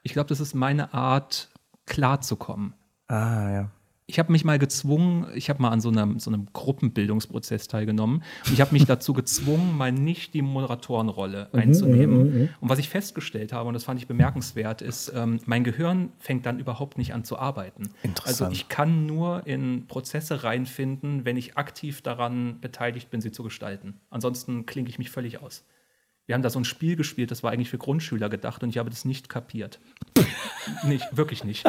[0.04, 1.50] Ich glaube, das ist meine Art,
[1.86, 2.74] klarzukommen.
[3.08, 3.72] ah ja.
[4.06, 8.22] Ich habe mich mal gezwungen, ich habe mal an so einem, so einem Gruppenbildungsprozess teilgenommen
[8.46, 12.50] und ich habe mich dazu gezwungen, mal nicht die Moderatorenrolle Mhm, einzunehmen.
[12.60, 16.46] Und was ich festgestellt habe, und das fand ich bemerkenswert, ist, ähm, mein Gehirn fängt
[16.46, 17.92] dann überhaupt nicht an zu arbeiten.
[18.04, 18.42] Interessant.
[18.42, 23.42] Also ich kann nur in Prozesse reinfinden, wenn ich aktiv daran beteiligt bin, sie zu
[23.42, 24.02] gestalten.
[24.10, 25.63] Ansonsten klinge ich mich völlig aus.
[26.25, 28.77] Wir haben da so ein Spiel gespielt, das war eigentlich für Grundschüler gedacht und ich
[28.77, 29.81] habe das nicht kapiert.
[30.86, 31.65] nicht, wirklich nicht.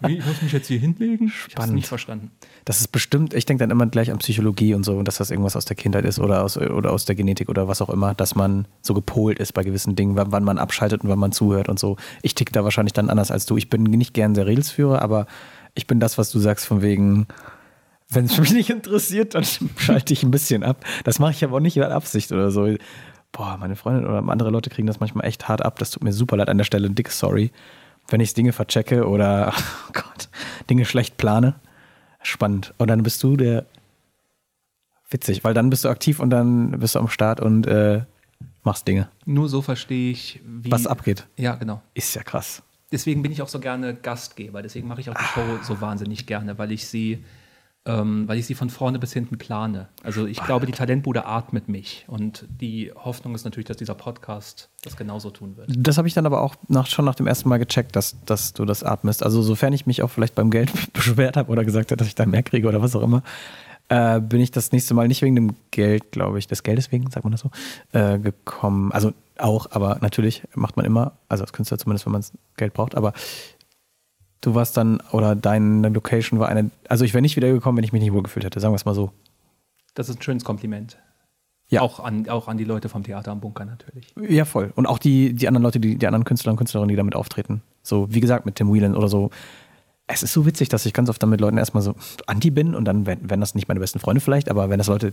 [0.00, 1.28] Wie, ich muss mich jetzt hier hinlegen?
[1.28, 1.74] Ich habe es Spannend.
[1.76, 2.30] nicht verstanden.
[2.66, 5.30] Das ist bestimmt, ich denke dann immer gleich an Psychologie und so, und dass das
[5.30, 8.14] irgendwas aus der Kindheit ist oder aus, oder aus der Genetik oder was auch immer,
[8.14, 11.32] dass man so gepolt ist bei gewissen Dingen, wann, wann man abschaltet und wann man
[11.32, 11.96] zuhört und so.
[12.20, 13.56] Ich tick da wahrscheinlich dann anders als du.
[13.56, 15.26] Ich bin nicht gern der Redelsführer, aber
[15.74, 17.28] ich bin das, was du sagst, von wegen,
[18.10, 19.44] wenn es mich nicht interessiert, dann
[19.78, 20.84] schalte ich ein bisschen ab.
[21.04, 22.76] Das mache ich aber auch nicht mit Absicht oder so.
[23.36, 25.78] Boah, meine Freundin oder andere Leute kriegen das manchmal echt hart ab.
[25.78, 26.88] Das tut mir super leid an der Stelle.
[26.88, 27.50] Dickes Sorry,
[28.08, 29.52] wenn ich Dinge verchecke oder,
[29.88, 30.30] oh Gott,
[30.70, 31.54] Dinge schlecht plane.
[32.22, 32.72] Spannend.
[32.78, 33.66] Und dann bist du der.
[35.10, 38.04] Witzig, weil dann bist du aktiv und dann bist du am Start und äh,
[38.64, 39.10] machst Dinge.
[39.26, 40.72] Nur so verstehe ich, wie.
[40.72, 41.26] Was abgeht.
[41.36, 41.82] Ja, genau.
[41.92, 42.62] Ist ja krass.
[42.90, 44.62] Deswegen bin ich auch so gerne Gastgeber.
[44.62, 47.22] Deswegen mache ich auch die Show so wahnsinnig gerne, weil ich sie,
[47.86, 49.88] ähm, weil ich sie von vorne bis hinten plane.
[50.02, 52.04] Also ich glaube, die Talentbude atmet mich.
[52.08, 55.70] Und die Hoffnung ist natürlich, dass dieser Podcast das genauso tun wird.
[55.76, 58.52] Das habe ich dann aber auch nach, schon nach dem ersten Mal gecheckt, dass, dass
[58.52, 59.22] du das atmest.
[59.22, 62.16] Also sofern ich mich auch vielleicht beim Geld beschwert habe oder gesagt habe, dass ich
[62.16, 63.22] da mehr kriege oder was auch immer.
[63.88, 67.10] äh, bin ich das nächste Mal nicht wegen dem Geld, glaube ich, des Geldes wegen,
[67.10, 67.50] sagt man das so,
[67.92, 68.90] äh, gekommen.
[68.92, 72.24] Also auch, aber natürlich macht man immer, also als Künstler zumindest, wenn man
[72.56, 73.12] Geld braucht, aber
[74.40, 77.92] du warst dann, oder deine Location war eine, also ich wäre nicht wiedergekommen, wenn ich
[77.92, 79.12] mich nicht wohlgefühlt hätte, sagen wir es mal so.
[79.94, 80.98] Das ist ein schönes Kompliment.
[81.68, 81.80] Ja.
[81.80, 84.14] Auch, an, auch an die Leute vom Theater am Bunker natürlich.
[84.16, 84.72] Ja, voll.
[84.76, 87.62] Und auch die, die anderen Leute, die, die anderen Künstler und Künstlerinnen, die damit auftreten.
[87.82, 89.30] So, wie gesagt, mit Tim Whelan oder so.
[90.06, 91.96] Es ist so witzig, dass ich ganz oft dann mit Leuten erstmal so
[92.26, 94.86] anti bin und dann werden werden das nicht meine besten Freunde vielleicht, aber wenn das
[94.86, 95.12] Leute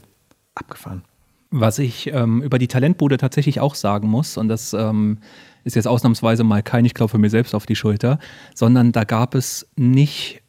[0.53, 1.03] abgefahren.
[1.49, 5.19] Was ich ähm, über die Talentbude tatsächlich auch sagen muss, und das ähm,
[5.63, 8.19] ist jetzt ausnahmsweise mal kein, ich glaube für mir selbst auf die Schulter,
[8.55, 10.41] sondern da gab es nicht,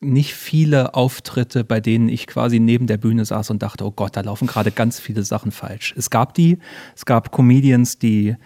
[0.00, 4.16] nicht viele Auftritte, bei denen ich quasi neben der Bühne saß und dachte, oh Gott,
[4.16, 5.94] da laufen gerade ganz viele Sachen falsch.
[5.96, 6.58] Es gab die,
[6.94, 8.36] es gab Comedians, die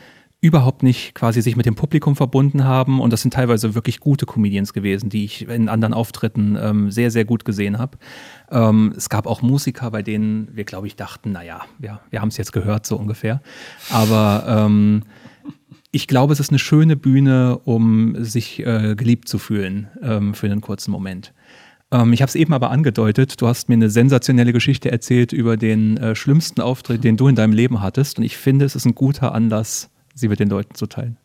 [0.41, 4.27] überhaupt nicht quasi sich mit dem Publikum verbunden haben und das sind teilweise wirklich gute
[4.27, 7.99] Comedians gewesen, die ich in anderen Auftritten ähm, sehr, sehr gut gesehen habe.
[8.51, 12.29] Ähm, es gab auch Musiker, bei denen wir, glaube ich, dachten, naja, wir, wir haben
[12.29, 13.41] es jetzt gehört, so ungefähr.
[13.91, 15.03] Aber ähm,
[15.97, 20.47] ich glaube, es ist eine schöne Bühne, um sich äh, geliebt zu fühlen ähm, für
[20.47, 21.33] einen kurzen Moment.
[21.91, 25.57] Ähm, ich habe es eben aber angedeutet, du hast mir eine sensationelle Geschichte erzählt über
[25.57, 28.85] den äh, schlimmsten Auftritt, den du in deinem Leben hattest und ich finde, es ist
[28.85, 31.17] ein guter Anlass, sie mit den Leuten zu teilen.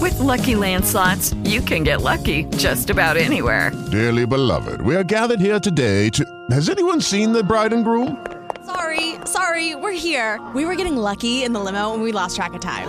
[0.00, 3.70] With Lucky Land slots, you can get lucky just about anywhere.
[3.92, 6.24] Dearly beloved, we are gathered here today to.
[6.50, 8.16] Has anyone seen the bride and groom?
[8.66, 10.40] Sorry, sorry, we're here.
[10.54, 12.88] We were getting lucky in the limo and we lost track of time.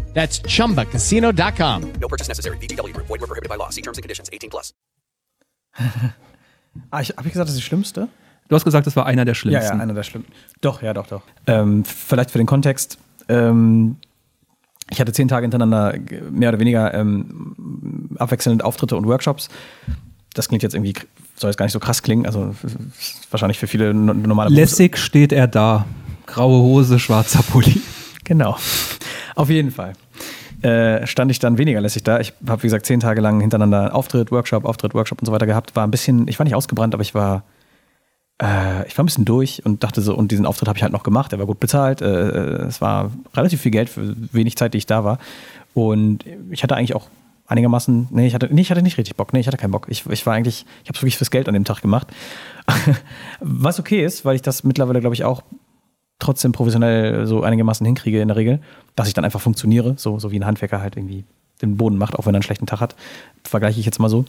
[0.13, 1.83] That's chumbacasino.com.
[1.99, 2.57] No purchase necessary.
[2.57, 3.07] VGW Group.
[3.07, 3.69] Void were prohibited by law.
[3.71, 4.29] See terms and conditions.
[4.31, 4.73] 18 plus.
[6.89, 8.07] Ah, ich, habe ich gesagt, das ist die schlimmste?
[8.47, 9.75] Du hast gesagt, das war einer der Ja, schlimmsten.
[9.77, 10.31] ja, einer der schlimmsten.
[10.61, 11.21] Doch, ja, doch, doch.
[11.45, 12.97] Ähm, vielleicht für den Kontext.
[13.27, 13.97] Ähm,
[14.89, 15.95] ich hatte zehn Tage hintereinander
[16.29, 19.49] mehr oder weniger ähm, abwechselnd Auftritte und Workshops.
[20.33, 20.93] Das klingt jetzt irgendwie,
[21.35, 22.25] soll jetzt gar nicht so krass klingen.
[22.25, 22.55] Also
[23.01, 25.85] ist wahrscheinlich für viele no- normale Berufs- Lässig steht er da.
[26.25, 27.81] Graue Hose, schwarzer Pulli.
[28.23, 28.57] Genau.
[29.35, 29.93] Auf jeden Fall.
[30.61, 32.19] Äh, stand ich dann weniger lässig da.
[32.19, 35.47] Ich habe, wie gesagt, zehn Tage lang hintereinander Auftritt, Workshop, Auftritt, Workshop und so weiter
[35.47, 35.75] gehabt.
[35.75, 37.43] War ein bisschen, ich war nicht ausgebrannt, aber ich war,
[38.41, 40.93] äh, ich war ein bisschen durch und dachte so, und diesen Auftritt habe ich halt
[40.93, 41.31] noch gemacht.
[41.31, 42.01] Der war gut bezahlt.
[42.01, 42.05] Äh,
[42.67, 45.17] es war relativ viel Geld für wenig Zeit, die ich da war.
[45.73, 47.07] Und ich hatte eigentlich auch
[47.47, 49.33] einigermaßen, nee, ich hatte, nee, ich hatte nicht richtig Bock.
[49.33, 49.87] Nee, ich hatte keinen Bock.
[49.89, 52.07] Ich, ich war eigentlich, ich habe es wirklich fürs Geld an dem Tag gemacht.
[53.39, 55.41] Was okay ist, weil ich das mittlerweile, glaube ich, auch
[56.21, 58.59] trotzdem professionell so einigermaßen hinkriege in der Regel,
[58.95, 61.25] dass ich dann einfach funktioniere, so, so wie ein Handwerker halt irgendwie
[61.61, 62.95] den Boden macht, auch wenn er einen schlechten Tag hat.
[63.43, 64.25] Vergleiche ich jetzt mal so.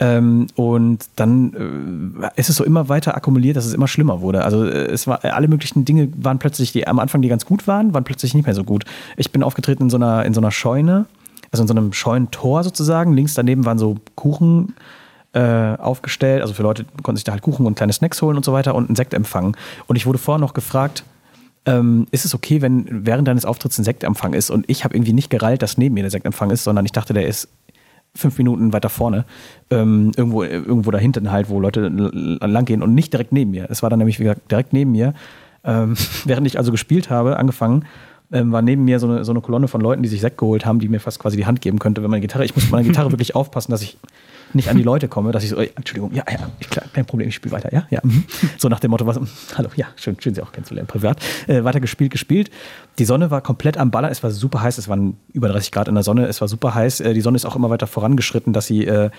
[0.00, 4.44] Ähm, und dann äh, ist es so immer weiter akkumuliert, dass es immer schlimmer wurde.
[4.44, 7.66] Also äh, es war alle möglichen Dinge waren plötzlich, die am Anfang, die ganz gut
[7.66, 8.84] waren, waren plötzlich nicht mehr so gut.
[9.16, 11.06] Ich bin aufgetreten in so einer, in so einer Scheune,
[11.50, 13.14] also in so einem Scheunentor sozusagen.
[13.14, 14.74] Links daneben waren so Kuchen
[15.32, 16.42] äh, aufgestellt.
[16.42, 18.74] Also für Leute konnten sich da halt Kuchen und kleine Snacks holen und so weiter
[18.74, 19.56] und einen Sekt empfangen.
[19.86, 21.04] Und ich wurde vorher noch gefragt,
[21.66, 24.50] ähm, ist es okay, wenn während deines Auftritts ein Sektempfang ist?
[24.50, 27.14] Und ich habe irgendwie nicht gereilt, dass neben mir der Sektempfang ist, sondern ich dachte,
[27.14, 27.48] der ist
[28.14, 29.24] fünf Minuten weiter vorne,
[29.70, 33.66] ähm, irgendwo, irgendwo da hinten halt, wo Leute lang gehen und nicht direkt neben mir.
[33.70, 35.14] Es war dann nämlich, wie gesagt, direkt neben mir.
[35.64, 37.86] Ähm, während ich also gespielt habe, angefangen,
[38.32, 40.64] ähm, war neben mir so eine, so eine Kolonne von Leuten, die sich Sekt geholt
[40.64, 42.72] haben, die mir fast quasi die Hand geben könnte, wenn meine Gitarre, ich muss mit
[42.72, 43.96] meiner Gitarre wirklich aufpassen, dass ich
[44.54, 46.38] nicht an die Leute komme, dass ich so, Entschuldigung, ja, ja,
[46.70, 48.00] klar, kein Problem, ich spiele weiter, ja, ja.
[48.02, 48.24] mhm.
[48.58, 49.18] So nach dem Motto, was,
[49.56, 51.22] hallo, ja, schön, schön Sie auch kennenzulernen, privat.
[51.46, 52.50] Äh, weiter gespielt, gespielt.
[52.98, 55.88] Die Sonne war komplett am Ballern, es war super heiß, es waren über 30 Grad
[55.88, 57.00] in der Sonne, es war super heiß.
[57.00, 59.10] Äh, die Sonne ist auch immer weiter vorangeschritten, dass sie äh,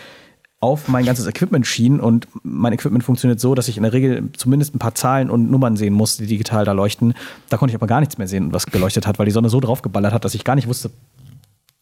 [0.62, 4.30] auf mein ganzes Equipment schien und mein Equipment funktioniert so, dass ich in der Regel
[4.36, 7.14] zumindest ein paar Zahlen und Nummern sehen muss, die digital da leuchten.
[7.50, 9.60] Da konnte ich aber gar nichts mehr sehen, was geleuchtet hat, weil die Sonne so
[9.60, 10.90] draufgeballert hat, dass ich gar nicht wusste,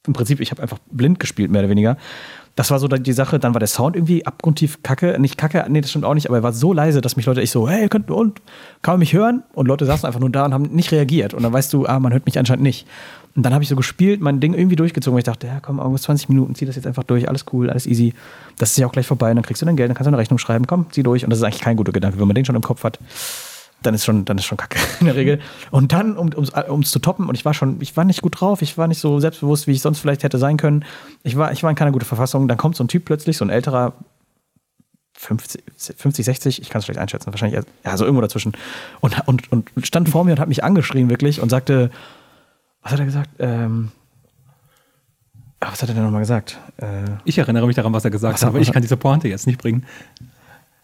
[0.05, 1.97] im Prinzip, ich habe einfach blind gespielt, mehr oder weniger.
[2.55, 5.17] Das war so die Sache, dann war der Sound irgendwie abgrundtief kacke.
[5.19, 7.41] Nicht kacke, nee, das stimmt auch nicht, aber er war so leise, dass mich Leute
[7.41, 8.41] echt so, hey, könnt, und,
[8.83, 9.43] kann man mich hören?
[9.53, 11.33] Und Leute saßen einfach nur da und haben nicht reagiert.
[11.33, 12.85] Und dann weißt du, ah, man hört mich anscheinend nicht.
[13.35, 15.79] Und dann habe ich so gespielt, mein Ding irgendwie durchgezogen, weil ich dachte, ja, komm,
[15.79, 18.13] irgendwas 20 Minuten, zieh das jetzt einfach durch, alles cool, alles easy.
[18.59, 20.09] Das ist ja auch gleich vorbei und dann kriegst du dein Geld, dann kannst du
[20.09, 21.23] eine Rechnung schreiben, komm, zieh durch.
[21.23, 22.99] Und das ist eigentlich kein guter Gedanke, wenn man den schon im Kopf hat.
[23.85, 25.39] Dann ist schon, dann ist schon kacke in der Regel.
[25.71, 28.61] Und dann, um es zu toppen, und ich war schon, ich war nicht gut drauf,
[28.61, 30.85] ich war nicht so selbstbewusst, wie ich sonst vielleicht hätte sein können.
[31.23, 32.47] Ich war, ich war in keiner guten Verfassung.
[32.47, 33.93] Dann kommt so ein Typ plötzlich, so ein älterer,
[35.15, 35.63] 50,
[35.95, 38.53] 50 60, ich kann es schlecht einschätzen, wahrscheinlich, ja, so irgendwo dazwischen.
[38.99, 41.91] Und, und, und stand vor mir und hat mich angeschrien wirklich und sagte,
[42.81, 43.29] was hat er gesagt?
[43.39, 43.91] Ähm,
[45.61, 46.59] ah, was hat er denn nochmal gesagt?
[46.77, 49.27] Äh, Ich erinnere mich daran, was er gesagt Was hat, aber ich kann diese Pointe
[49.27, 49.85] jetzt nicht bringen.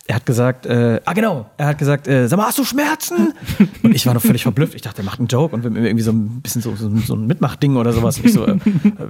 [0.10, 3.36] Er hat gesagt, äh, ah genau, er hat gesagt, äh, sag mal, hast du Schmerzen?
[3.84, 4.74] Und ich war noch völlig verblüfft.
[4.74, 6.90] Ich dachte, er macht einen Joke und will mir irgendwie so ein bisschen so, so,
[6.98, 8.18] so ein Mitmachding oder sowas.
[8.18, 8.58] Und ich so, äh, äh,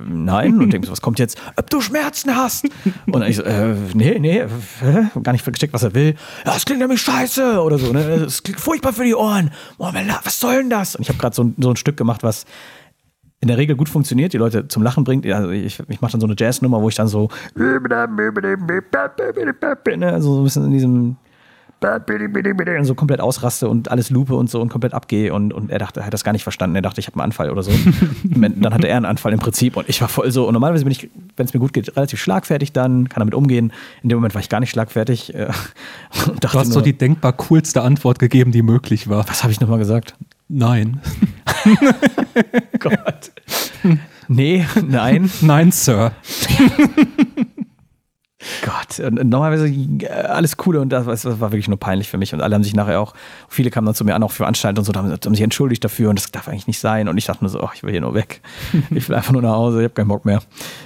[0.09, 0.59] nein.
[0.59, 1.37] Und denke so, was kommt jetzt?
[1.55, 2.67] Ob du Schmerzen hast?
[3.09, 4.43] Und ich so, äh, nee, nee,
[5.23, 6.15] gar nicht gesteckt, was er will.
[6.45, 7.93] Ja, das klingt nämlich scheiße oder so.
[7.93, 8.19] Ne?
[8.25, 9.51] Das klingt furchtbar für die Ohren.
[9.77, 9.89] Oh,
[10.23, 10.97] was soll denn das?
[10.97, 12.45] Und ich habe gerade so, so ein Stück gemacht, was
[13.41, 15.25] in der Regel gut funktioniert, die Leute zum Lachen bringt.
[15.25, 17.29] Also ich, ich mache dann so eine Jazznummer, wo ich dann so
[19.99, 21.17] ne, also so ein bisschen in diesem
[22.79, 25.79] und so komplett ausraste und alles lupe und so und komplett abgehe und, und er
[25.79, 26.75] dachte, er hat das gar nicht verstanden.
[26.75, 27.71] Er dachte, ich habe einen Anfall oder so.
[28.23, 30.45] dann hatte er einen Anfall im Prinzip und ich war voll so.
[30.45, 33.71] Und normalerweise bin ich, wenn es mir gut geht, relativ schlagfertig dann, kann damit umgehen.
[34.03, 35.33] In dem Moment war ich gar nicht schlagfertig.
[35.33, 35.47] äh,
[36.41, 39.27] Du hast nur, so die denkbar coolste Antwort gegeben, die möglich war.
[39.29, 40.15] was habe ich nochmal gesagt?
[40.49, 40.99] Nein.
[42.79, 43.31] Gott.
[44.27, 45.31] Nee, nein.
[45.41, 46.11] Nein, Sir.
[48.63, 52.17] Gott, und normalerweise äh, alles Coole und das, war- das war wirklich nur peinlich für
[52.17, 52.33] mich.
[52.33, 53.13] Und alle haben sich nachher auch,
[53.47, 55.83] viele kamen dann zu mir an, auch für Veranstaltungen und so, haben, haben sich entschuldigt
[55.83, 57.07] dafür und das darf eigentlich nicht sein.
[57.07, 58.41] Und ich dachte nur so, oh, ich will hier nur weg.
[58.91, 60.41] Ich will einfach nur nach Hause, ich habe keinen Bock mehr.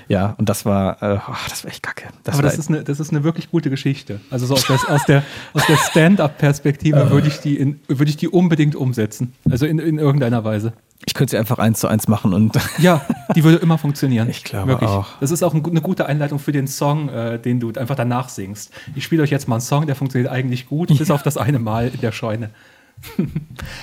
[0.07, 2.05] Ja, und das war, äh, oh, das war echt kacke.
[2.23, 4.19] Das aber das ist, eine, das ist eine wirklich gute Geschichte.
[4.29, 8.17] Also so aus der, aus der, aus der Stand-up-Perspektive würde ich, die in- würde ich
[8.17, 9.33] die unbedingt umsetzen.
[9.49, 10.73] Also in, in irgendeiner Weise.
[11.05, 14.29] Ich könnte sie einfach eins zu eins machen und Ja, die würde immer funktionieren.
[14.29, 14.89] Ich glaube Wirklich.
[14.89, 15.07] auch.
[15.19, 18.71] Das ist auch eine gute Einleitung für den Song, äh, den du einfach danach singst.
[18.95, 21.59] Ich spiele euch jetzt mal einen Song, der funktioniert eigentlich gut, bis auf das eine
[21.59, 22.49] Mal in der Scheune.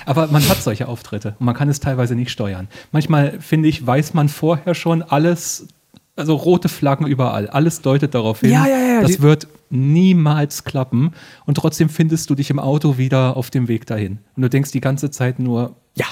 [0.05, 2.67] Aber man hat solche Auftritte und man kann es teilweise nicht steuern.
[2.91, 5.67] Manchmal, finde ich, weiß man vorher schon alles,
[6.15, 7.47] also rote Flaggen überall.
[7.47, 11.13] Alles deutet darauf hin, Ja, ja, ja, das wird niemals klappen
[11.45, 14.19] und trotzdem findest du dich im Auto wieder auf dem Weg dahin.
[14.35, 16.05] Und du denkst die ganze Zeit nur, ja,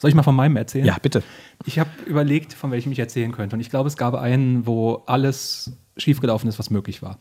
[0.00, 0.86] soll ich mal von meinem erzählen?
[0.86, 1.22] ja, bitte.
[1.66, 3.54] Ich habe überlegt, von welchem ich erzählen könnte.
[3.54, 7.18] Und ich glaube, es gab einen, wo alles schiefgelaufen ist, was möglich war.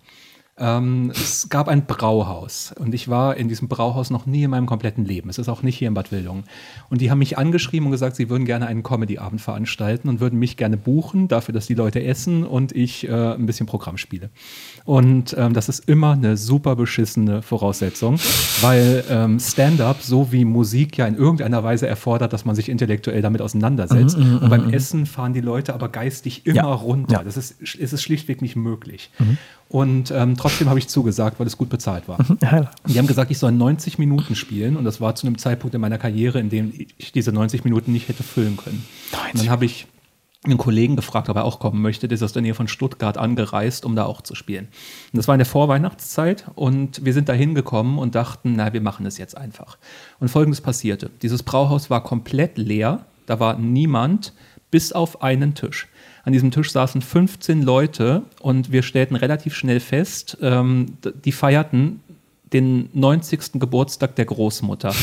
[0.60, 4.66] Ähm, es gab ein Brauhaus und ich war in diesem Brauhaus noch nie in meinem
[4.66, 5.30] kompletten Leben.
[5.30, 6.44] Es ist auch nicht hier in Bad Wildungen.
[6.90, 10.38] Und die haben mich angeschrieben und gesagt, sie würden gerne einen Comedy-Abend veranstalten und würden
[10.38, 14.30] mich gerne buchen, dafür, dass die Leute essen und ich äh, ein bisschen Programm spiele.
[14.86, 18.20] Und ähm, das ist immer eine super beschissene Voraussetzung,
[18.62, 23.22] weil ähm, Stand-up, so wie Musik ja in irgendeiner Weise erfordert, dass man sich intellektuell
[23.22, 24.18] damit auseinandersetzt.
[24.18, 24.74] Mhm, mhm, und beim mhm.
[24.74, 27.18] Essen fahren die Leute aber geistig immer Ja, runter.
[27.18, 27.24] ja.
[27.24, 29.12] Das ist, es ist schlichtweg nicht möglich.
[29.20, 29.38] Mhm.
[29.70, 32.18] Und ähm, trotzdem habe ich zugesagt, weil es gut bezahlt war.
[32.42, 35.76] Ja, Die haben gesagt, ich soll 90 Minuten spielen und das war zu einem Zeitpunkt
[35.76, 38.84] in meiner Karriere, in dem ich diese 90 Minuten nicht hätte füllen können.
[39.34, 39.86] Und dann habe ich
[40.44, 42.08] einen Kollegen gefragt, ob er auch kommen möchte.
[42.08, 44.70] Der ist aus der Nähe von Stuttgart angereist, um da auch zu spielen.
[45.12, 48.82] Und das war in der Vorweihnachtszeit und wir sind da hingekommen und dachten, na, wir
[48.82, 49.78] machen es jetzt einfach.
[50.20, 51.12] Und folgendes passierte.
[51.22, 54.34] Dieses Brauhaus war komplett leer, da war niemand,
[54.72, 55.88] bis auf einen Tisch.
[56.24, 62.02] An diesem Tisch saßen 15 Leute und wir stellten relativ schnell fest, ähm, die feierten
[62.54, 63.60] den 90.
[63.60, 64.94] Geburtstag der Großmutter.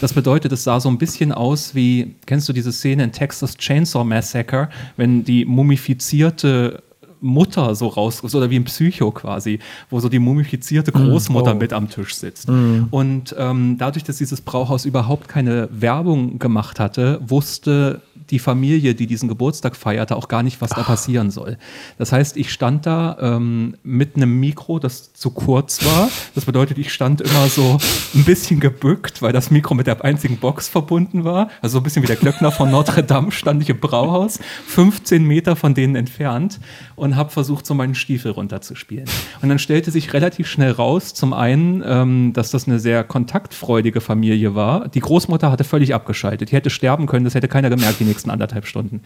[0.00, 3.56] Das bedeutet, es sah so ein bisschen aus wie, kennst du diese Szene in Texas
[3.56, 6.82] Chainsaw Massacre, wenn die mumifizierte
[7.20, 9.58] Mutter so raus, oder wie im Psycho quasi,
[9.88, 11.58] wo so die mumifizierte Großmutter oh.
[11.58, 12.48] mit am Tisch sitzt.
[12.48, 12.88] Mhm.
[12.90, 19.06] Und ähm, dadurch, dass dieses Brauhaus überhaupt keine Werbung gemacht hatte, wusste die Familie, die
[19.06, 21.58] diesen Geburtstag feierte, auch gar nicht, was da passieren soll.
[21.98, 26.08] Das heißt, ich stand da ähm, mit einem Mikro, das zu kurz war.
[26.34, 27.78] Das bedeutet, ich stand immer so
[28.14, 31.48] ein bisschen gebückt, weil das Mikro mit der einzigen Box verbunden war.
[31.62, 35.24] Also so ein bisschen wie der Glöckner von Notre Dame stand ich im Brauhaus, 15
[35.24, 36.60] Meter von denen entfernt
[36.96, 39.06] und habe versucht, so meinen Stiefel runterzuspielen.
[39.42, 44.00] Und dann stellte sich relativ schnell raus, zum einen, ähm, dass das eine sehr kontaktfreudige
[44.00, 44.88] Familie war.
[44.88, 46.50] Die Großmutter hatte völlig abgeschaltet.
[46.50, 49.00] Die hätte sterben können, das hätte keiner gemerkt, die nächsten anderthalb Stunden.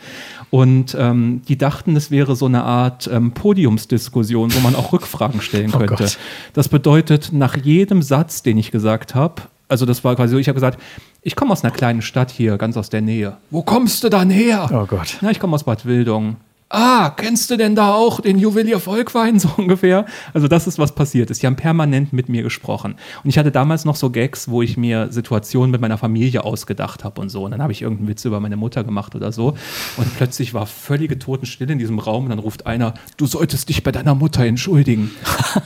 [0.51, 5.41] Und ähm, die dachten, es wäre so eine Art ähm, Podiumsdiskussion, wo man auch Rückfragen
[5.43, 5.95] stellen Oh könnte.
[5.97, 6.19] Gott.
[6.53, 10.49] das bedeutet, nach jedem Satz, den ich gesagt habe, also das war quasi so, ich
[10.49, 10.81] habe gesagt,
[11.23, 13.37] ich komme aus einer kleinen Stadt hier, ganz aus der Nähe.
[13.51, 14.69] Wo kommst du dann her?
[14.73, 15.19] Oh Gott.
[15.21, 16.37] Na, ich komme aus Bad Wildung.
[16.73, 20.07] Ah, kennst du denn da auch den Juwelier Volkwein so ungefähr?
[20.33, 21.43] Also das ist, was passiert ist.
[21.43, 22.95] Die haben permanent mit mir gesprochen.
[23.25, 27.03] Und ich hatte damals noch so Gags, wo ich mir Situationen mit meiner Familie ausgedacht
[27.03, 27.45] habe und so.
[27.45, 29.55] Und dann habe ich irgendeinen Witz über meine Mutter gemacht oder so.
[29.97, 32.25] Und plötzlich war völlige Totenstille in diesem Raum.
[32.25, 35.11] Und dann ruft einer, du solltest dich bei deiner Mutter entschuldigen.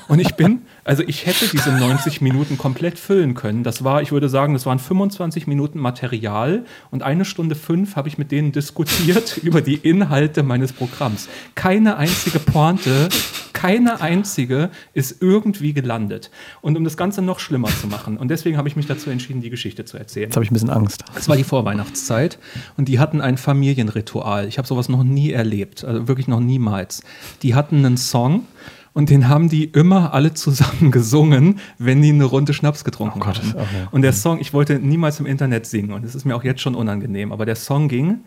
[0.08, 3.64] Und ich bin Also ich hätte diese 90 Minuten komplett füllen können.
[3.64, 8.08] Das war, ich würde sagen, das waren 25 Minuten Material und eine Stunde fünf habe
[8.08, 11.28] ich mit denen diskutiert über die Inhalte meines Programms.
[11.54, 13.08] Keine einzige Pointe,
[13.54, 16.30] keine einzige ist irgendwie gelandet.
[16.60, 19.40] Und um das Ganze noch schlimmer zu machen, und deswegen habe ich mich dazu entschieden,
[19.40, 20.26] die Geschichte zu erzählen.
[20.26, 21.02] Jetzt habe ich ein bisschen Angst.
[21.16, 22.38] Es war die Vorweihnachtszeit
[22.76, 24.46] und die hatten ein Familienritual.
[24.48, 27.02] Ich habe sowas noch nie erlebt, also wirklich noch niemals.
[27.42, 28.46] Die hatten einen Song
[28.94, 33.24] und den haben die immer alle zusammen gesungen, wenn die eine Runde Schnaps getrunken Oh
[33.26, 33.54] Gott, haben.
[33.56, 33.88] ja.
[33.90, 36.62] Und der Song, ich wollte niemals im Internet singen und es ist mir auch jetzt
[36.62, 38.20] schon unangenehm, aber der Song ging,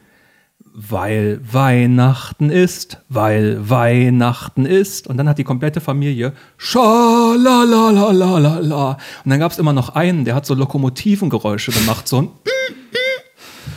[0.74, 5.08] weil Weihnachten ist, weil Weihnachten ist.
[5.08, 6.34] Und dann hat die komplette Familie
[7.68, 8.98] Schalalalala.
[9.24, 12.30] Und dann gab es immer noch einen, der hat so Lokomotivengeräusche gemacht, so ein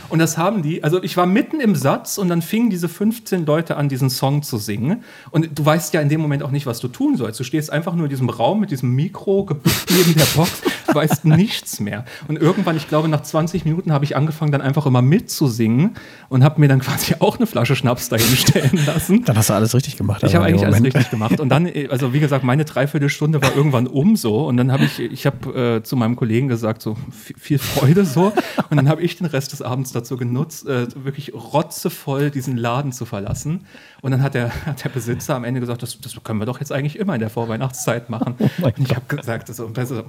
[0.11, 3.45] und das haben die, also ich war mitten im Satz und dann fingen diese 15
[3.45, 5.03] Leute an, diesen Song zu singen.
[5.31, 7.39] Und du weißt ja in dem Moment auch nicht, was du tun sollst.
[7.39, 10.93] Du stehst einfach nur in diesem Raum mit diesem Mikro gebückt neben der Box, du
[10.95, 12.05] weißt nichts mehr.
[12.27, 15.95] Und irgendwann, ich glaube, nach 20 Minuten habe ich angefangen, dann einfach immer mitzusingen
[16.29, 19.23] und habe mir dann quasi auch eine Flasche Schnaps dahin stellen lassen.
[19.23, 20.23] Dann hast du alles richtig gemacht.
[20.23, 21.39] Ich habe eigentlich alles richtig gemacht.
[21.39, 24.45] Und dann, äh, also wie gesagt, meine Dreiviertelstunde war irgendwann um so.
[24.47, 26.97] Und dann habe ich, ich habe äh, zu meinem Kollegen gesagt, so
[27.37, 28.33] viel, Freude so.
[28.69, 32.91] Und dann habe ich den Rest des Abends dazu genutzt, äh, wirklich rotzevoll diesen Laden
[32.91, 33.65] zu verlassen.
[34.01, 36.59] Und dann hat der, hat der Besitzer am Ende gesagt, das, das können wir doch
[36.59, 38.35] jetzt eigentlich immer in der Vorweihnachtszeit machen.
[38.61, 40.03] Oh und ich habe gesagt, das ist also,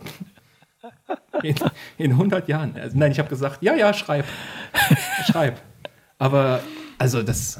[1.42, 1.54] in,
[1.96, 2.76] in 100 Jahren.
[2.76, 4.24] Also, nein, ich habe gesagt, ja, ja, schreib.
[5.26, 5.60] Schreib.
[6.18, 6.60] Aber,
[6.98, 7.58] also das.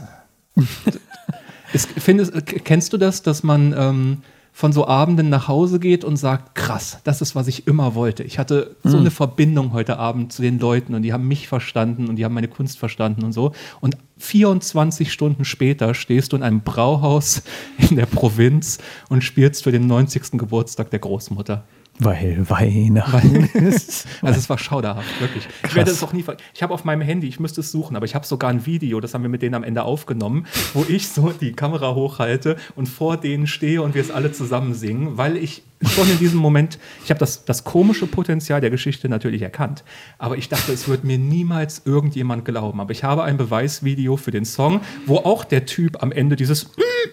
[1.73, 2.33] Ist, findest,
[2.65, 4.23] kennst du das, dass man ähm,
[4.55, 8.23] von so Abenden nach Hause geht und sagt, krass, das ist, was ich immer wollte.
[8.23, 9.01] Ich hatte so Mhm.
[9.03, 12.35] eine Verbindung heute Abend zu den Leuten und die haben mich verstanden und die haben
[12.35, 13.53] meine Kunst verstanden und so.
[13.81, 17.43] Und 24 Stunden später stehst du in einem Brauhaus
[17.91, 18.79] in der Provinz
[19.09, 20.33] und spielst für den 90.
[20.39, 21.65] Geburtstag der Großmutter.
[22.05, 24.07] Weil Weihnachten ist.
[24.23, 25.47] Also es war schauderhaft, wirklich.
[25.65, 27.97] Ich werde es auch nie ver Ich habe auf meinem Handy, ich müsste es suchen,
[27.97, 30.85] aber ich habe sogar ein Video, das haben wir mit denen am Ende aufgenommen, wo
[30.89, 35.17] ich so die Kamera hochhalte und vor denen stehe und wir es alle zusammen singen,
[35.17, 39.43] weil ich schon in diesem Moment, ich habe das, das komische Potenzial der Geschichte natürlich
[39.43, 39.85] erkannt,
[40.19, 42.81] aber ich dachte, es wird mir niemals irgendjemand glauben.
[42.81, 46.71] Aber ich habe ein Beweisvideo für den Song, wo auch der Typ am Ende dieses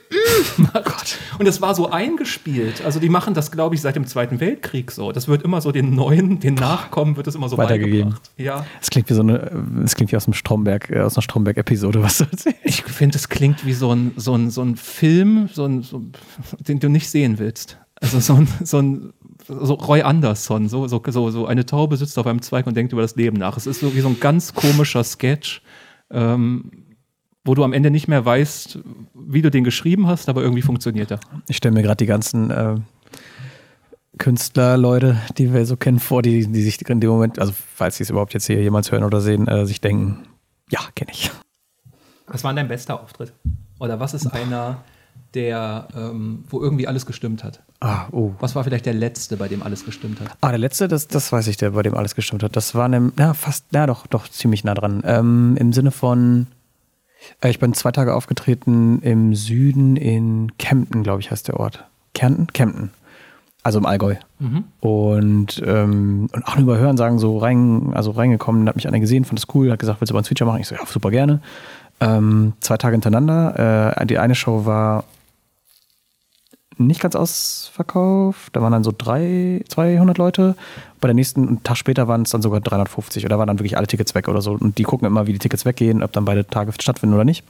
[0.57, 1.17] macht.
[1.37, 2.83] Und es war so eingespielt.
[2.83, 5.11] Also die machen das, glaube ich, seit dem Zweiten Weltkrieg so.
[5.11, 8.11] Das wird immer so den Neuen, den Nachkommen, wird es immer so Weitergegeben.
[8.11, 8.31] beigebracht.
[8.37, 8.65] Ja.
[8.81, 9.51] Es klingt wie so eine,
[9.83, 12.59] es klingt wie aus dem Stromberg, äh, aus einer Stromberg-Episode, was du erzählst.
[12.63, 16.03] Ich finde, es klingt wie so ein, so ein, so ein Film, so ein, so,
[16.59, 17.77] den du nicht sehen willst.
[18.01, 19.13] Also so ein, so ein
[19.47, 22.93] so Roy Anderson, so, so, so, so eine Taube sitzt auf einem Zweig und denkt
[22.93, 23.57] über das Leben nach.
[23.57, 25.61] Es ist so wie so ein ganz komischer Sketch,
[26.11, 26.71] ähm,
[27.43, 28.79] wo du am Ende nicht mehr weißt,
[29.13, 31.19] wie du den geschrieben hast, aber irgendwie funktioniert er.
[31.47, 32.75] Ich stelle mir gerade die ganzen äh,
[34.17, 37.97] Künstler, Leute, die wir so kennen, vor, die, die sich in dem Moment, also falls
[37.97, 40.27] sie es überhaupt jetzt hier jemals hören oder sehen, äh, sich denken,
[40.69, 41.31] ja, kenne ich.
[42.27, 43.33] Was war dein bester Auftritt?
[43.79, 44.83] Oder was ist einer,
[45.33, 47.61] der, ähm, wo irgendwie alles gestimmt hat?
[47.79, 48.31] Ah, oh.
[48.39, 50.29] Was war vielleicht der letzte, bei dem alles gestimmt hat?
[50.41, 52.55] Ah, der letzte, das, das weiß ich, der bei dem alles gestimmt hat.
[52.55, 55.01] Das war ne, ja, fast, ja doch, doch ziemlich nah dran.
[55.05, 56.47] Ähm, Im Sinne von,
[57.41, 61.85] äh, ich bin zwei Tage aufgetreten im Süden in Kempten, glaube ich, heißt der Ort.
[62.13, 62.47] Kärnten?
[62.47, 62.91] Kempten.
[63.61, 64.15] Also im Allgäu.
[64.39, 64.63] Mhm.
[64.79, 68.99] Und, ähm, und auch nur über Hören sagen, so rein, also reingekommen, hat mich einer
[68.99, 70.61] gesehen, fand das cool, hat gesagt, willst du mal ein Feature machen?
[70.61, 71.41] Ich so, ja, super gerne.
[71.99, 73.95] Ähm, zwei Tage hintereinander.
[73.99, 75.03] Äh, die eine Show war
[76.79, 78.55] nicht ganz ausverkauft.
[78.55, 80.55] Da waren dann so drei, 200 Leute.
[81.01, 83.77] Bei der nächsten, einen Tag später waren es dann sogar 350 oder waren dann wirklich
[83.77, 84.53] alle Tickets weg oder so.
[84.53, 87.43] Und die gucken immer, wie die Tickets weggehen, ob dann beide Tage stattfinden oder nicht.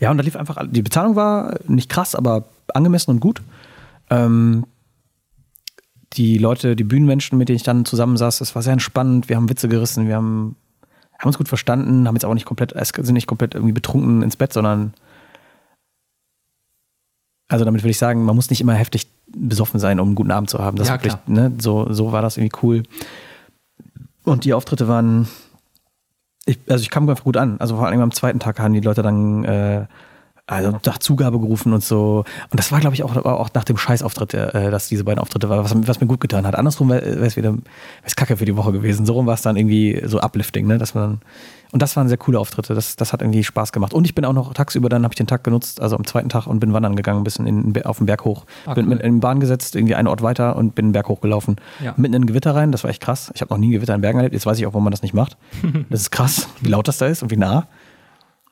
[0.00, 3.40] Ja, und da lief einfach, die Bezahlung war nicht krass, aber angemessen und gut.
[4.10, 4.66] Ähm,
[6.14, 9.28] die Leute, die Bühnenmenschen, mit denen ich dann zusammensaß, das war sehr entspannend.
[9.28, 10.56] Wir haben Witze gerissen, wir haben,
[11.18, 14.36] haben uns gut verstanden, haben jetzt auch nicht komplett, sind nicht komplett irgendwie betrunken ins
[14.36, 14.92] Bett, sondern
[17.54, 20.32] also damit will ich sagen, man muss nicht immer heftig besoffen sein, um einen guten
[20.32, 20.76] Abend zu haben.
[20.76, 21.22] Das Ja, wirklich, klar.
[21.26, 22.82] ne, so, so war das irgendwie cool.
[24.24, 25.28] Und die Auftritte waren,
[26.46, 27.60] ich, also ich kam einfach gut an.
[27.60, 29.86] Also vor allem am zweiten Tag haben die Leute dann äh,
[30.46, 32.24] also nach Zugabe gerufen und so.
[32.50, 35.48] Und das war, glaube ich, auch, auch nach dem Scheißauftritt, äh, dass diese beiden Auftritte
[35.48, 36.54] war, was, was mir gut getan hat.
[36.54, 37.54] Andersrum wäre es wieder
[38.02, 39.06] wär's kacke für die Woche gewesen.
[39.06, 40.76] So rum war es dann irgendwie so uplifting, ne?
[40.76, 41.20] Dass man,
[41.72, 42.74] und das waren sehr coole Auftritte.
[42.74, 43.94] Das, das hat irgendwie Spaß gemacht.
[43.94, 46.28] Und ich bin auch noch tagsüber, dann habe ich den Tag genutzt, also am zweiten
[46.28, 48.44] Tag und bin wandern gegangen, ein bisschen in, auf den Berg hoch.
[48.66, 48.96] Ah, bin cool.
[48.96, 51.56] mit in die Bahn gesetzt, irgendwie einen Ort weiter und bin den Berg hochgelaufen.
[51.82, 51.94] Ja.
[51.96, 53.32] Mitten in ein Gewitter rein, das war echt krass.
[53.34, 54.34] Ich habe noch nie ein Gewitter in Bergen erlebt.
[54.34, 55.38] Jetzt weiß ich auch, warum man das nicht macht.
[55.90, 57.66] Das ist krass, wie laut das da ist und wie nah.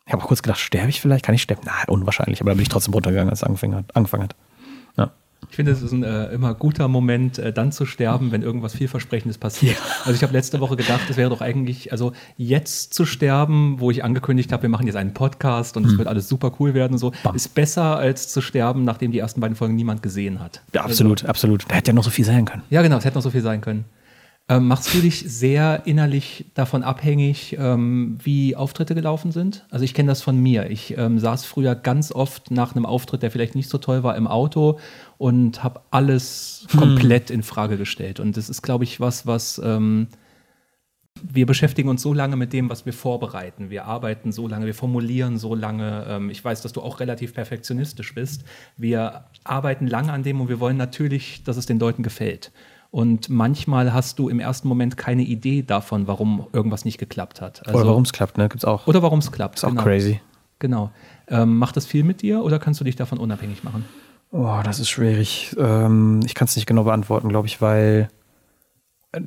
[0.07, 1.25] Ich habe auch kurz gedacht, sterbe ich vielleicht?
[1.25, 1.63] Kann ich sterben?
[1.65, 2.41] Nein, unwahrscheinlich.
[2.41, 3.97] Aber dann bin ich trotzdem runtergegangen, als es angefangen hat.
[3.97, 4.37] Angefangen hat.
[4.97, 5.13] Ja.
[5.49, 8.75] Ich finde, es ist ein äh, immer guter Moment, äh, dann zu sterben, wenn irgendwas
[8.75, 9.77] vielversprechendes passiert.
[10.05, 13.91] Also ich habe letzte Woche gedacht, es wäre doch eigentlich, also jetzt zu sterben, wo
[13.91, 15.99] ich angekündigt habe, wir machen jetzt einen Podcast und es Hm.
[15.99, 19.41] wird alles super cool werden und so, ist besser als zu sterben, nachdem die ersten
[19.41, 20.63] beiden Folgen niemand gesehen hat.
[20.75, 21.65] Ja, absolut, absolut.
[21.69, 22.63] Da hätte ja noch so viel sein können.
[22.71, 23.85] Ja, genau, es hätte noch so viel sein können.
[24.57, 29.65] Ähm, machst du dich sehr innerlich davon abhängig, ähm, wie Auftritte gelaufen sind?
[29.71, 30.71] Also ich kenne das von mir.
[30.71, 34.15] Ich ähm, saß früher ganz oft nach einem Auftritt, der vielleicht nicht so toll war,
[34.17, 34.79] im Auto
[35.17, 36.81] und habe alles Hm.
[36.81, 38.21] komplett in Frage gestellt.
[38.21, 40.09] Und das ist, glaube ich, was, was ähm,
[41.23, 43.71] wir beschäftigen uns so lange mit dem, was wir vorbereiten.
[43.71, 46.05] Wir arbeiten so lange, wir formulieren so lange.
[46.09, 48.45] Ähm, ich weiß, dass du auch relativ perfektionistisch bist.
[48.77, 52.53] Wir arbeiten lange an dem und wir wollen natürlich, dass es den Leuten gefällt.
[52.93, 57.67] Und manchmal hast du im ersten Moment keine Idee davon, warum irgendwas nicht geklappt hat.
[57.67, 58.51] oder warum es klappt, ne?
[58.51, 58.87] Gibt's auch.
[58.87, 59.57] Oder warum es klappt.
[59.57, 60.21] Ist auch crazy.
[60.59, 60.91] Genau.
[61.27, 63.87] Ähm, macht das viel mit dir oder kannst du dich davon unabhängig machen?
[64.31, 65.57] Oh, das ist schwierig.
[65.59, 68.11] Ähm, ich kann es nicht genau beantworten, glaube ich, weil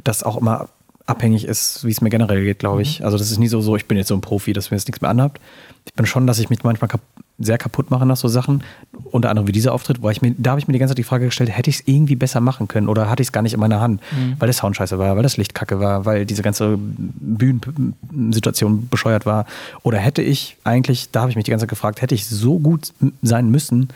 [0.03, 0.69] das auch immer
[1.07, 3.03] abhängig ist, wie es mir generell geht, glaube ich.
[3.03, 4.87] Also das ist nie so, so, ich bin jetzt so ein Profi, dass mir jetzt
[4.87, 5.41] nichts mehr anhabt.
[5.85, 6.89] Ich bin schon, dass ich mich manchmal
[7.37, 8.63] sehr kaputt mache nach so Sachen.
[9.11, 10.99] Unter anderem wie dieser Auftritt, wo ich mir, da habe ich mir die ganze Zeit
[10.99, 13.41] die Frage gestellt, hätte ich es irgendwie besser machen können oder hatte ich es gar
[13.41, 14.35] nicht in meiner Hand, Mhm.
[14.39, 19.25] weil der Sound scheiße war, weil das Licht kacke war, weil diese ganze Bühnensituation bescheuert
[19.25, 19.45] war.
[19.83, 22.59] Oder hätte ich eigentlich, da habe ich mich die ganze Zeit gefragt, hätte ich so
[22.59, 23.89] gut sein müssen,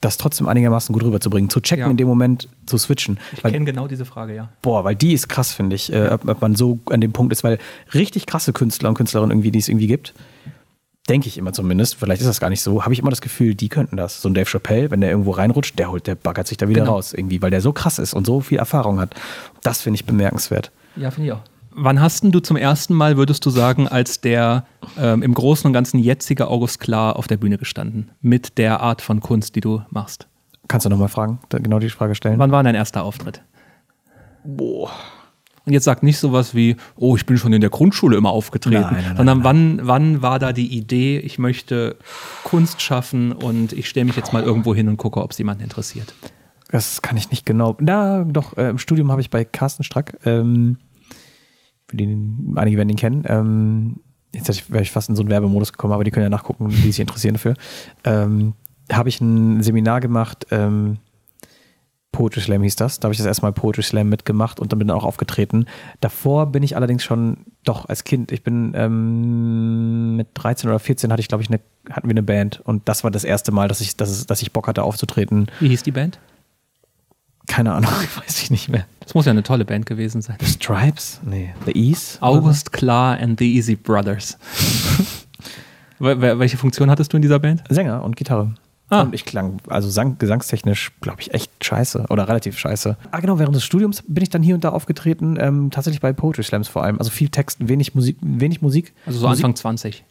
[0.00, 1.90] das trotzdem einigermaßen gut rüberzubringen, zu checken Ja.
[1.90, 3.18] in dem Moment, zu switchen.
[3.34, 4.50] Ich kenne genau diese Frage, ja.
[4.62, 7.32] Boah, weil die ist krass, finde ich, äh, ob, ob man so an dem Punkt
[7.32, 7.58] ist, weil
[7.94, 10.12] richtig krasse Künstler und Künstlerinnen irgendwie, die es irgendwie gibt,
[11.08, 13.54] denke ich immer zumindest, vielleicht ist das gar nicht so, habe ich immer das Gefühl,
[13.54, 14.20] die könnten das.
[14.22, 16.80] So ein Dave Chappelle, wenn der irgendwo reinrutscht, der holt, der baggert sich da wieder
[16.82, 16.94] Genau.
[16.94, 19.14] raus irgendwie, weil der so krass ist und so viel Erfahrung hat.
[19.62, 20.70] Das finde ich bemerkenswert.
[20.96, 21.42] Ja, finde ich auch.
[21.78, 24.64] Wann hast denn du zum ersten Mal, würdest du sagen, als der
[24.98, 28.10] ähm, im Großen und Ganzen jetzige August Klar auf der Bühne gestanden?
[28.22, 30.26] Mit der Art von Kunst, die du machst?
[30.68, 32.38] Kannst du nochmal fragen, genau die Frage stellen?
[32.38, 33.42] Wann war dein erster Auftritt?
[34.44, 34.90] Boah.
[35.66, 38.82] Und jetzt sag nicht sowas wie, oh, ich bin schon in der Grundschule immer aufgetreten,
[38.82, 41.96] Nein, nein, nein, sondern wann, wann war da die Idee, ich möchte
[42.44, 45.64] Kunst schaffen und ich stelle mich jetzt mal irgendwo hin und gucke, ob es jemanden
[45.64, 46.14] interessiert?
[46.70, 47.76] Das kann ich nicht genau.
[47.80, 50.78] Na, doch, äh, im Studium habe ich bei Carsten Strack, ähm,
[51.88, 53.96] für den einige werden ihn kennen, ähm,
[54.32, 56.92] jetzt wäre ich fast in so einen Werbemodus gekommen, aber die können ja nachgucken, die
[56.92, 57.54] sich interessieren dafür.
[58.04, 58.54] Ähm,
[58.92, 60.98] habe ich ein Seminar gemacht, ähm,
[62.16, 62.98] Poetry Slam hieß das.
[62.98, 65.66] Da habe ich das erstmal Poetry Slam mitgemacht und dann bin ich auch aufgetreten.
[66.00, 71.12] Davor bin ich allerdings schon, doch als Kind, ich bin ähm, mit 13 oder 14
[71.12, 71.60] hatte ich, glaube ich, eine,
[71.90, 74.52] hatten wir eine Band und das war das erste Mal, dass ich, dass, dass ich
[74.52, 75.46] Bock hatte aufzutreten.
[75.60, 76.18] Wie hieß die Band?
[77.48, 77.90] Keine Ahnung,
[78.26, 78.86] weiß ich nicht mehr.
[79.00, 80.38] Das muss ja eine tolle Band gewesen sein.
[80.42, 81.20] Stripes?
[81.22, 81.54] Nee.
[81.66, 82.16] The Ease?
[82.22, 84.38] August Klar and the Easy Brothers.
[85.98, 87.62] Wel- wel- Welche Funktion hattest du in dieser Band?
[87.68, 88.54] Sänger und Gitarre.
[88.88, 89.02] Ah.
[89.02, 92.96] Und ich klang, also sang, gesangstechnisch, glaube ich, echt scheiße oder relativ scheiße.
[93.10, 96.12] Ah, genau, während des Studiums bin ich dann hier und da aufgetreten, ähm, tatsächlich bei
[96.12, 96.98] Poetry Slams vor allem.
[96.98, 98.94] Also viel Text, wenig Musik, wenig Musik.
[99.04, 100.04] Also so Musik, Anfang 20.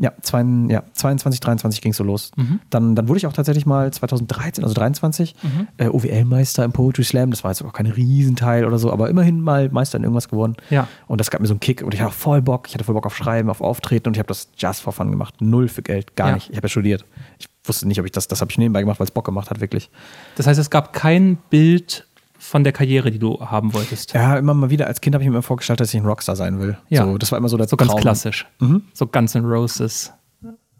[0.00, 2.30] Ja, zwei, ja 22, 23 ging es so los.
[2.36, 2.60] Mhm.
[2.70, 5.66] Dann, dann wurde ich auch tatsächlich mal 2013, also 23, Mhm.
[5.76, 7.30] äh, OWL-Meister im Poetry Slam.
[7.32, 10.54] Das war jetzt auch kein Riesenteil oder so, aber immerhin mal Meister in irgendwas geworden.
[10.70, 10.86] Ja.
[11.08, 12.68] Und das gab mir so einen Kick und ich hatte auch voll Bock.
[12.68, 15.10] Ich hatte voll Bock auf Schreiben, auf Auftreten und ich habe das just for fun
[15.10, 15.34] gemacht.
[15.40, 16.34] Null für Geld, gar Ja.
[16.36, 16.50] nicht.
[16.50, 17.04] Ich habe ja studiert.
[17.40, 19.50] Ich wusste nicht, ob ich das, das habe ich nebenbei gemacht, weil es Bock gemacht
[19.50, 19.90] hat, wirklich.
[20.36, 22.06] Das heißt, es gab kein Bild
[22.38, 24.14] von der Karriere, die du haben wolltest.
[24.14, 24.86] Ja, immer mal wieder.
[24.86, 26.78] Als Kind habe ich mir immer vorgestellt, dass ich ein Rockstar sein will.
[26.88, 27.04] Ja.
[27.04, 28.00] So, das war immer so der So ganz Traum.
[28.00, 28.46] klassisch.
[28.60, 28.82] Mhm.
[28.94, 30.12] So Guns N' Roses.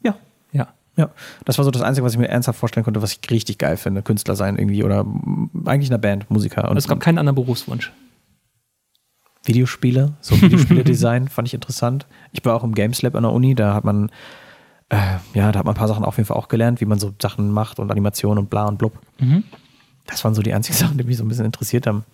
[0.02, 0.14] Ja.
[0.52, 0.68] Ja.
[0.96, 1.10] Ja,
[1.44, 3.76] das war so das Einzige, was ich mir ernsthaft vorstellen konnte, was ich richtig geil
[3.76, 4.02] finde.
[4.02, 5.04] Künstler sein irgendwie oder
[5.64, 6.68] eigentlich in einer Band, Musiker.
[6.70, 7.92] Und es gab keinen anderen Berufswunsch.
[9.44, 12.06] Videospiele, so Videospiele-Design fand ich interessant.
[12.32, 14.10] Ich war auch im Games Lab an der Uni, da hat man,
[14.90, 14.96] äh,
[15.34, 17.12] ja, da hat man ein paar Sachen auf jeden Fall auch gelernt, wie man so
[17.22, 18.92] Sachen macht und Animation und bla und blub.
[19.18, 19.44] Mhm.
[20.08, 22.04] Das waren so die einzigen Sachen, die mich so ein bisschen interessiert haben.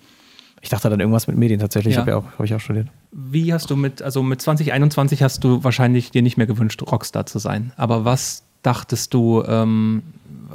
[0.60, 2.00] Ich dachte dann irgendwas mit Medien tatsächlich, Ja.
[2.00, 2.88] habe ja auch, habe ich auch studiert.
[3.12, 7.26] Wie hast du mit, also mit 2021 hast du wahrscheinlich dir nicht mehr gewünscht, Rockstar
[7.26, 7.72] zu sein.
[7.76, 10.02] Aber was dachtest du, ähm,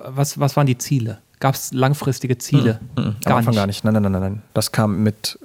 [0.07, 1.19] was, was waren die Ziele?
[1.39, 2.79] Gab es langfristige Ziele?
[2.97, 3.15] Mhm.
[3.25, 3.83] Am Anfang gar nicht.
[3.83, 4.41] Nein, nein, nein, nein.
[4.53, 5.37] Das kam mit,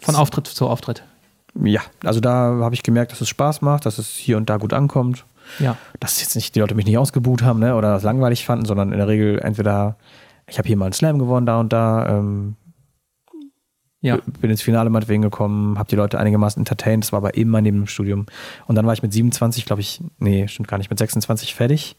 [0.00, 1.02] Von Auftritt zu Auftritt.
[1.62, 4.56] ja, also da habe ich gemerkt, dass es Spaß macht, dass es hier und da
[4.56, 5.24] gut ankommt.
[5.60, 5.76] Ja.
[6.00, 8.92] Dass jetzt nicht die Leute mich nicht ausgebucht haben ne, oder das langweilig fanden, sondern
[8.92, 9.96] in der Regel entweder,
[10.50, 12.56] ich habe hier mal einen Slam gewonnen, da und da, ähm,
[14.02, 14.18] Ja.
[14.40, 17.78] bin ins Finale meinetwegen gekommen, habe die Leute einigermaßen entertained, das war aber immer neben
[17.78, 18.26] dem Studium.
[18.66, 21.96] Und dann war ich mit 27, glaube ich, nee, stimmt gar nicht, mit 26 fertig.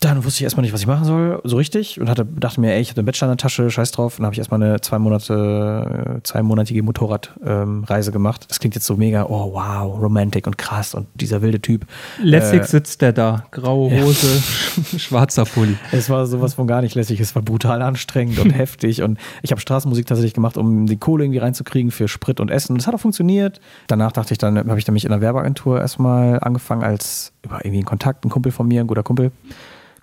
[0.00, 2.00] Dann wusste ich erstmal nicht, was ich machen soll, so richtig.
[2.00, 4.14] Und hatte, dachte mir, ey, ich habe einen Bachelor in der Tasche, scheiß drauf.
[4.14, 8.46] Und dann habe ich erstmal eine zwei Monate, äh, zweimonatige Motorradreise gemacht.
[8.48, 11.84] Das klingt jetzt so mega, oh wow, romantic und krass und dieser wilde Typ.
[12.22, 13.46] Lässig Äh, sitzt der da.
[13.50, 14.04] Graue ja.
[14.04, 14.40] Hose,
[14.98, 15.76] Schwarzer Pulli.
[15.90, 17.18] Es war sowas von gar nicht lässig.
[17.18, 19.02] Es war brutal anstrengend und heftig.
[19.02, 22.74] Und ich habe Straßenmusik tatsächlich gemacht, um die Kohle irgendwie reinzukriegen für Sprit und Essen.
[22.74, 23.60] Und das hat auch funktioniert.
[23.88, 27.56] Danach dachte ich, dann habe ich dann mich in der Werbeagentur erstmal angefangen als über
[27.64, 29.32] irgendwie einen Kontakt, ein Kumpel von mir, ein guter Kumpel.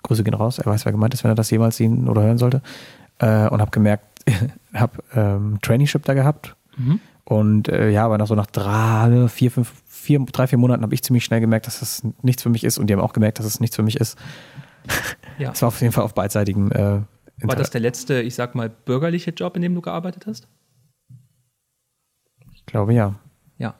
[0.06, 0.58] Grüße gehen raus.
[0.58, 2.62] Er weiß, wer gemeint ist, wenn er das jemals sehen oder hören sollte.
[3.18, 4.04] Äh, und habe gemerkt,
[4.74, 6.56] habe ähm, Traineeship da gehabt.
[6.76, 7.00] Mhm.
[7.24, 10.94] Und äh, ja, aber nach so nach drei, vier, fünf, vier, drei, vier Monaten habe
[10.94, 12.78] ich ziemlich schnell gemerkt, dass das nichts für mich ist.
[12.78, 14.18] Und die haben auch gemerkt, dass es nichts für mich ist.
[15.38, 15.50] Ja.
[15.50, 16.70] Es war auf jeden Fall auf beidseitigen.
[16.70, 17.02] Äh,
[17.42, 20.48] War das der letzte, ich sag mal, bürgerliche Job, in dem du gearbeitet hast?
[22.54, 23.16] ich glaube ja.
[23.58, 23.74] Ja.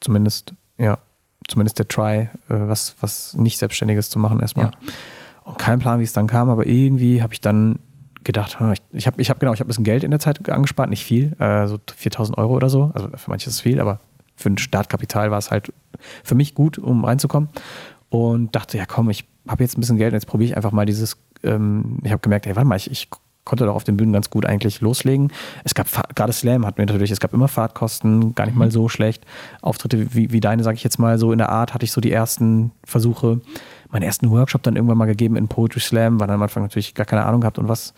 [0.00, 0.98] Zumindest, ja.
[1.50, 4.66] Zumindest der Try, äh, was, was nicht Selbstständiges zu machen erstmal.
[4.66, 4.92] Ja.
[5.44, 7.80] Und kein Plan, wie es dann kam, aber irgendwie habe ich dann
[8.22, 10.20] gedacht, hm, ich, ich habe ich hab, genau, ich habe ein bisschen Geld in der
[10.20, 12.92] Zeit angespart, nicht viel, äh, so 4000 Euro oder so.
[12.94, 13.98] Also für manche ist es viel, aber
[14.36, 15.72] für ein Startkapital war es halt
[16.22, 17.48] für mich gut, um reinzukommen.
[18.08, 20.72] Und dachte, ja komm, ich habe jetzt ein bisschen Geld und jetzt probiere ich einfach
[20.72, 23.08] mal dieses, ähm, ich habe gemerkt, hey, warte mal, ich, ich
[23.44, 25.32] konnte doch auf den Bühnen ganz gut eigentlich loslegen.
[25.64, 28.88] Es gab, gerade Slam hatten wir natürlich, es gab immer Fahrtkosten, gar nicht mal so
[28.88, 29.24] schlecht.
[29.62, 32.00] Auftritte wie, wie deine, sage ich jetzt mal, so in der Art hatte ich so
[32.00, 33.40] die ersten Versuche.
[33.90, 36.94] Meinen ersten Workshop dann irgendwann mal gegeben in Poetry Slam, weil dann am Anfang natürlich
[36.94, 37.94] gar keine Ahnung gehabt und was.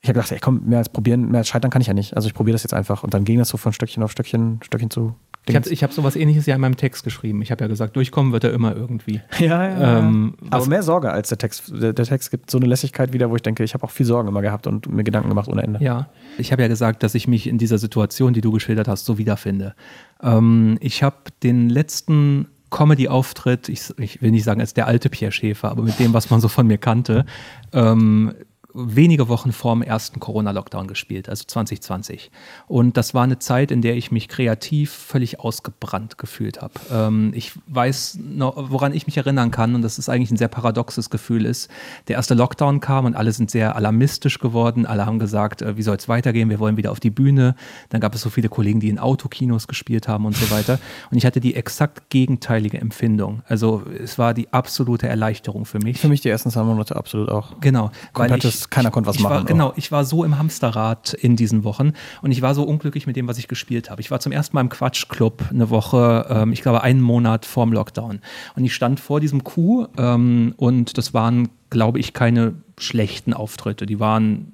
[0.00, 2.14] Ich habe gedacht, ey, komm, mehr als probieren, mehr als scheitern kann ich ja nicht.
[2.14, 3.02] Also ich probiere das jetzt einfach.
[3.02, 5.14] Und dann ging das so von Stöckchen auf Stöckchen, Stöckchen zu.
[5.48, 7.40] Ich habe ich hab sowas ähnliches ja in meinem Text geschrieben.
[7.42, 9.20] Ich habe ja gesagt, durchkommen wird er immer irgendwie.
[9.38, 9.98] Ja, ja.
[9.98, 11.70] Ähm, Aber mehr Sorge als der Text.
[11.70, 14.06] Der, der Text gibt so eine Lässigkeit wieder, wo ich denke, ich habe auch viel
[14.06, 15.82] Sorgen immer gehabt und mir Gedanken gemacht ohne Ende.
[15.82, 19.04] Ja, ich habe ja gesagt, dass ich mich in dieser Situation, die du geschildert hast,
[19.04, 19.74] so wiederfinde.
[20.22, 25.32] Ähm, ich habe den letzten Comedy-Auftritt, ich, ich will nicht sagen als der alte Pierre
[25.32, 27.24] Schäfer, aber mit dem, was man so von mir kannte,
[27.72, 28.34] ähm,
[28.76, 32.30] wenige Wochen vor dem ersten Corona-Lockdown gespielt, also 2020.
[32.68, 36.74] Und das war eine Zeit, in der ich mich kreativ völlig ausgebrannt gefühlt habe.
[36.92, 40.48] Ähm, ich weiß noch, woran ich mich erinnern kann, und das ist eigentlich ein sehr
[40.48, 41.70] paradoxes Gefühl ist,
[42.08, 44.84] der erste Lockdown kam und alle sind sehr alarmistisch geworden.
[44.84, 46.50] Alle haben gesagt, äh, wie soll es weitergehen?
[46.50, 47.54] Wir wollen wieder auf die Bühne.
[47.88, 50.78] Dann gab es so viele Kollegen, die in Autokinos gespielt haben und so weiter.
[51.10, 53.42] Und ich hatte die exakt gegenteilige Empfindung.
[53.46, 55.98] Also es war die absolute Erleichterung für mich.
[55.98, 57.60] Für mich die ersten zwei Monate absolut auch.
[57.60, 57.90] Genau.
[58.12, 59.34] Weil Komplettes, keiner konnte was ich machen.
[59.34, 61.92] War, genau, ich war so im Hamsterrad in diesen Wochen
[62.22, 64.00] und ich war so unglücklich mit dem, was ich gespielt habe.
[64.00, 67.72] Ich war zum ersten Mal im Quatschclub eine Woche, ähm, ich glaube einen Monat vorm
[67.72, 68.20] Lockdown.
[68.54, 73.86] Und ich stand vor diesem Kuh ähm, und das waren, glaube ich, keine schlechten Auftritte.
[73.86, 74.52] Die waren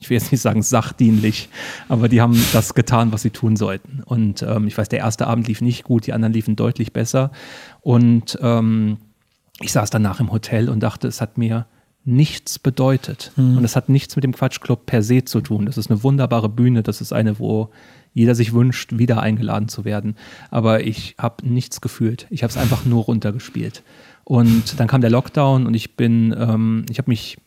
[0.00, 1.50] ich will jetzt nicht sagen sachdienlich,
[1.88, 4.02] aber die haben das getan, was sie tun sollten.
[4.02, 7.30] Und ähm, ich weiß, der erste Abend lief nicht gut, die anderen liefen deutlich besser.
[7.82, 8.96] Und ähm,
[9.60, 11.66] ich saß danach im Hotel und dachte, es hat mir
[12.04, 13.32] nichts bedeutet.
[13.36, 13.58] Mhm.
[13.58, 15.66] Und es hat nichts mit dem Quatschclub per se zu tun.
[15.66, 17.70] Das ist eine wunderbare Bühne, das ist eine, wo
[18.12, 20.16] jeder sich wünscht, wieder eingeladen zu werden.
[20.50, 22.26] Aber ich habe nichts gefühlt.
[22.30, 23.82] Ich habe es einfach nur runtergespielt.
[24.24, 27.38] Und dann kam der Lockdown und ich bin, ähm, ich habe mich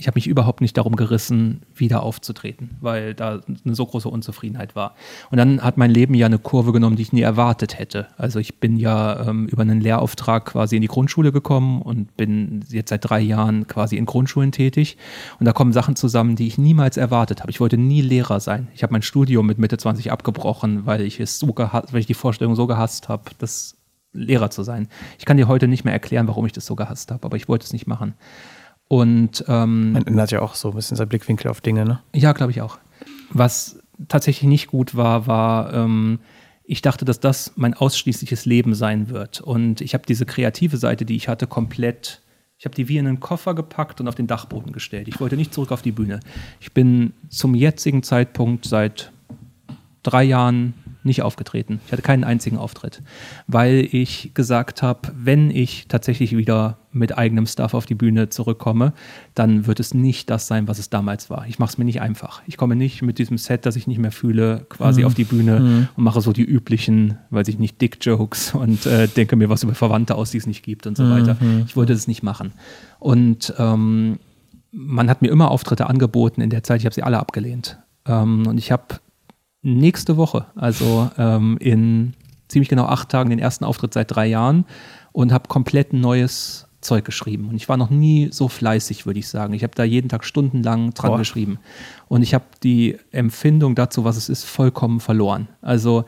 [0.00, 4.76] ich habe mich überhaupt nicht darum gerissen, wieder aufzutreten, weil da eine so große Unzufriedenheit
[4.76, 4.94] war.
[5.32, 8.06] Und dann hat mein Leben ja eine Kurve genommen, die ich nie erwartet hätte.
[8.16, 12.64] Also ich bin ja ähm, über einen Lehrauftrag quasi in die Grundschule gekommen und bin
[12.68, 14.96] jetzt seit drei Jahren quasi in Grundschulen tätig.
[15.40, 17.50] Und da kommen Sachen zusammen, die ich niemals erwartet habe.
[17.50, 18.68] Ich wollte nie Lehrer sein.
[18.76, 22.06] Ich habe mein Studium mit Mitte 20 abgebrochen, weil ich es so gehasst, weil ich
[22.06, 23.76] die Vorstellung so gehasst habe, das
[24.12, 24.86] Lehrer zu sein.
[25.18, 27.48] Ich kann dir heute nicht mehr erklären, warum ich das so gehasst habe, aber ich
[27.48, 28.14] wollte es nicht machen.
[28.88, 32.00] Und ähm, Man ändert ja auch so ein bisschen sein Blickwinkel auf Dinge, ne?
[32.14, 32.78] ja, glaube ich auch.
[33.30, 33.78] Was
[34.08, 36.20] tatsächlich nicht gut war, war, ähm,
[36.64, 39.40] ich dachte, dass das mein ausschließliches Leben sein wird.
[39.40, 42.22] Und ich habe diese kreative Seite, die ich hatte, komplett,
[42.58, 45.08] ich habe die wie in einen Koffer gepackt und auf den Dachboden gestellt.
[45.08, 46.20] Ich wollte nicht zurück auf die Bühne.
[46.60, 49.12] Ich bin zum jetzigen Zeitpunkt seit
[50.02, 50.74] drei Jahren
[51.04, 51.80] nicht aufgetreten.
[51.86, 53.00] Ich hatte keinen einzigen Auftritt,
[53.46, 58.92] weil ich gesagt habe, wenn ich tatsächlich wieder mit eigenem Stuff auf die Bühne zurückkomme,
[59.34, 61.46] dann wird es nicht das sein, was es damals war.
[61.46, 62.42] Ich mache es mir nicht einfach.
[62.46, 65.06] Ich komme nicht mit diesem Set, das ich nicht mehr fühle, quasi Mhm.
[65.06, 65.88] auf die Bühne Mhm.
[65.96, 69.74] und mache so die üblichen, weiß ich nicht, Dick-Jokes und äh, denke mir was über
[69.74, 71.10] Verwandte aus, die es nicht gibt und so Mhm.
[71.10, 71.36] weiter.
[71.66, 72.52] Ich wollte das nicht machen.
[72.98, 74.18] Und ähm,
[74.72, 77.78] man hat mir immer Auftritte angeboten in der Zeit, ich habe sie alle abgelehnt.
[78.06, 78.84] Ähm, und ich habe
[79.76, 82.14] nächste Woche, also ähm, in
[82.48, 84.64] ziemlich genau acht Tagen, den ersten Auftritt seit drei Jahren
[85.12, 87.48] und habe komplett neues Zeug geschrieben.
[87.48, 89.52] Und ich war noch nie so fleißig, würde ich sagen.
[89.52, 91.18] Ich habe da jeden Tag stundenlang dran Boah.
[91.18, 91.58] geschrieben.
[92.06, 95.48] Und ich habe die Empfindung dazu, was es ist, vollkommen verloren.
[95.60, 96.04] Also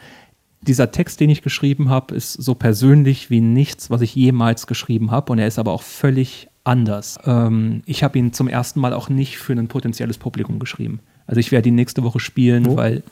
[0.63, 5.11] dieser Text, den ich geschrieben habe, ist so persönlich wie nichts, was ich jemals geschrieben
[5.11, 5.33] habe.
[5.33, 7.19] Und er ist aber auch völlig anders.
[7.25, 11.01] Ähm, ich habe ihn zum ersten Mal auch nicht für ein potenzielles Publikum geschrieben.
[11.27, 12.77] Also ich werde ihn nächste Woche spielen, Wo?
[12.77, 13.03] weil,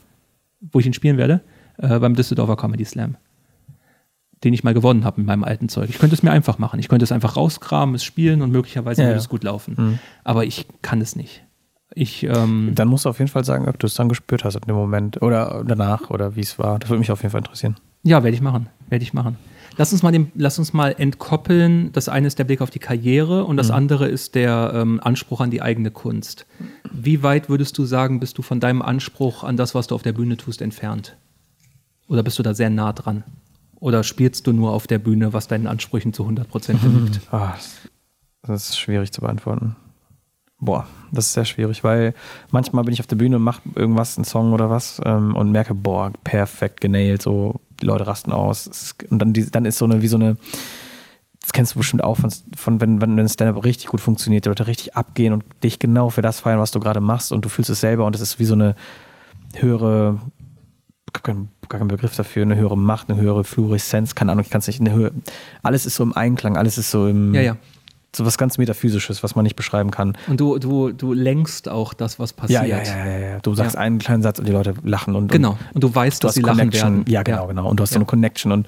[0.61, 1.40] wo ich ihn spielen werde,
[1.78, 3.16] äh, beim Düsseldorfer Comedy Slam.
[4.44, 5.90] den ich mal gewonnen habe mit meinem alten Zeug.
[5.90, 6.78] Ich könnte es mir einfach machen.
[6.78, 9.20] Ich könnte es einfach rauskramen, es spielen und möglicherweise Ja, würde ja.
[9.20, 9.74] es gut laufen.
[9.76, 9.98] Mhm.
[10.22, 11.42] Aber ich kann es nicht.
[11.92, 14.54] Ich, ähm, Dann musst du auf jeden Fall sagen, ob du es dann gespürt hast
[14.54, 16.78] in dem Moment oder danach oder wie es war.
[16.78, 17.74] Das würde mich auf jeden Fall interessieren.
[18.04, 18.68] Ja, werde ich machen.
[18.88, 19.36] Werde ich machen.
[19.78, 21.90] Lass uns mal, den, lass uns mal entkoppeln.
[21.92, 23.74] Das eine ist der Blick auf die Karriere und das Mhm.
[23.74, 26.46] andere ist der ähm, Anspruch an die eigene Kunst.
[26.92, 30.02] Wie weit würdest du sagen, bist du von deinem Anspruch an das, was du auf
[30.02, 31.16] der Bühne tust, entfernt?
[32.08, 33.22] Oder bist du da sehr nah dran?
[33.80, 37.20] Oder spielst du nur auf der Bühne, was deinen Ansprüchen zu 100% genügt?
[37.30, 37.54] Ah,
[38.42, 39.76] das- ist schwierig zu beantworten.
[40.58, 42.14] Boah, das ist sehr schwierig, weil
[42.50, 45.52] manchmal bin ich auf der Bühne und mache irgendwas, einen Song oder was ähm, und
[45.52, 48.94] merke, boah, perfekt genailt, so, die Leute rasten aus.
[49.10, 50.36] Und dann, die, dann ist so eine, wie so eine,
[51.40, 54.48] das kennst du bestimmt auch von, von wenn, wenn ein Stand-up richtig gut funktioniert, die
[54.48, 57.48] Leute richtig abgehen und dich genau für das feiern, was du gerade machst und du
[57.48, 58.74] fühlst es selber und es ist wie so eine
[59.56, 60.20] höhere,
[61.14, 64.50] hab keinen, gar keinen Begriff dafür, eine höhere Macht, eine höhere Fluoreszenz, keine Ahnung, ich
[64.50, 65.12] kann es nicht, eine höhere,
[65.62, 67.56] alles ist so im Einklang, alles ist so im, Ja, ja.
[68.18, 70.16] So was ganz Metaphysisches, was man nicht beschreiben kann.
[70.26, 72.66] Und du, du, du lenkst auch das, was passiert.
[72.66, 73.38] Ja, ja, ja, ja.
[73.40, 73.80] Du sagst Ja.
[73.80, 75.56] einen kleinen Satz und die Leute lachen und Genau.
[75.72, 76.96] Und du weißt, du dass sie lachen Connection.
[76.98, 77.04] werden.
[77.08, 77.46] Ja, genau, Ja.
[77.46, 77.68] genau.
[77.70, 78.66] Und du hast so eine Connection und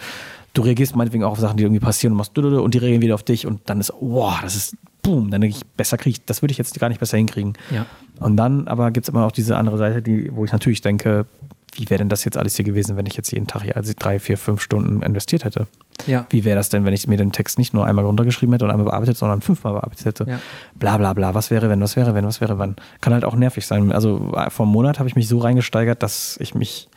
[0.55, 3.03] du reagierst meinetwegen auch auf Sachen, die irgendwie passieren und machst du und die reagieren
[3.03, 6.11] wieder auf dich und dann ist, wow, das ist boom, dann denke ich, besser kriege
[6.19, 7.55] ich, das würde ich jetzt gar nicht besser hinkriegen.
[7.71, 7.87] Ja.
[8.19, 11.27] Und dann aber gibt es immer auch diese andere Seite, die, wo ich natürlich denke,
[11.75, 13.93] wie wäre denn das jetzt alles hier gewesen, wenn ich jetzt jeden Tag hier also
[13.99, 15.67] drei, vier, fünf Stunden investiert hätte?
[16.07, 16.27] Ja.
[16.31, 18.71] Wie wäre das denn, wenn ich mir den Text nicht nur einmal runtergeschrieben hätte und
[18.71, 20.25] einmal bearbeitet, sondern fünfmal bearbeitet hätte?
[20.29, 20.39] Ja.
[20.75, 22.77] Bla bla bla, was wäre, wenn, was wäre, wenn, was wäre, wann?
[23.01, 23.93] Kann halt auch nervig sein.
[23.93, 26.89] Also äh, vor einem Monat habe ich mich so reingesteigert, dass ich mich,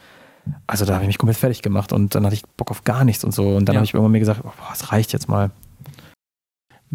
[0.68, 3.04] also da habe ich mich komplett fertig gemacht und dann hatte ich Bock auf gar
[3.04, 3.56] nichts und so.
[3.56, 3.80] Und dann Ja.
[3.80, 5.52] habe ich irgendwann mir gesagt, oh, boah, es reicht jetzt mal.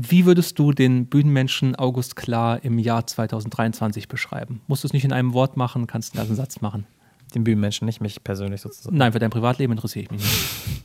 [0.01, 4.61] Wie würdest du den Bühnenmenschen August Klar im Jahr 2023 beschreiben?
[4.68, 6.87] Musst du es nicht in einem Wort machen, kannst einen ganzen Satz machen.
[7.35, 8.97] Den Bühnenmenschen, nicht mich persönlich sozusagen.
[8.97, 10.85] Nein, für dein Privatleben interessiere ich mich nicht.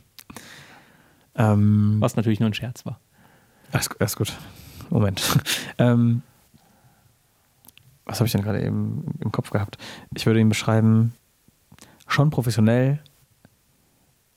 [1.36, 3.00] Ähm, Was natürlich nur ein Scherz war.
[3.72, 4.32] Alles, alles gut.
[4.88, 5.20] Moment.
[5.78, 6.22] ähm,
[8.04, 9.78] was habe ich denn gerade eben im Kopf gehabt?
[10.14, 11.12] Ich würde ihn beschreiben,
[12.06, 13.00] schon professionell,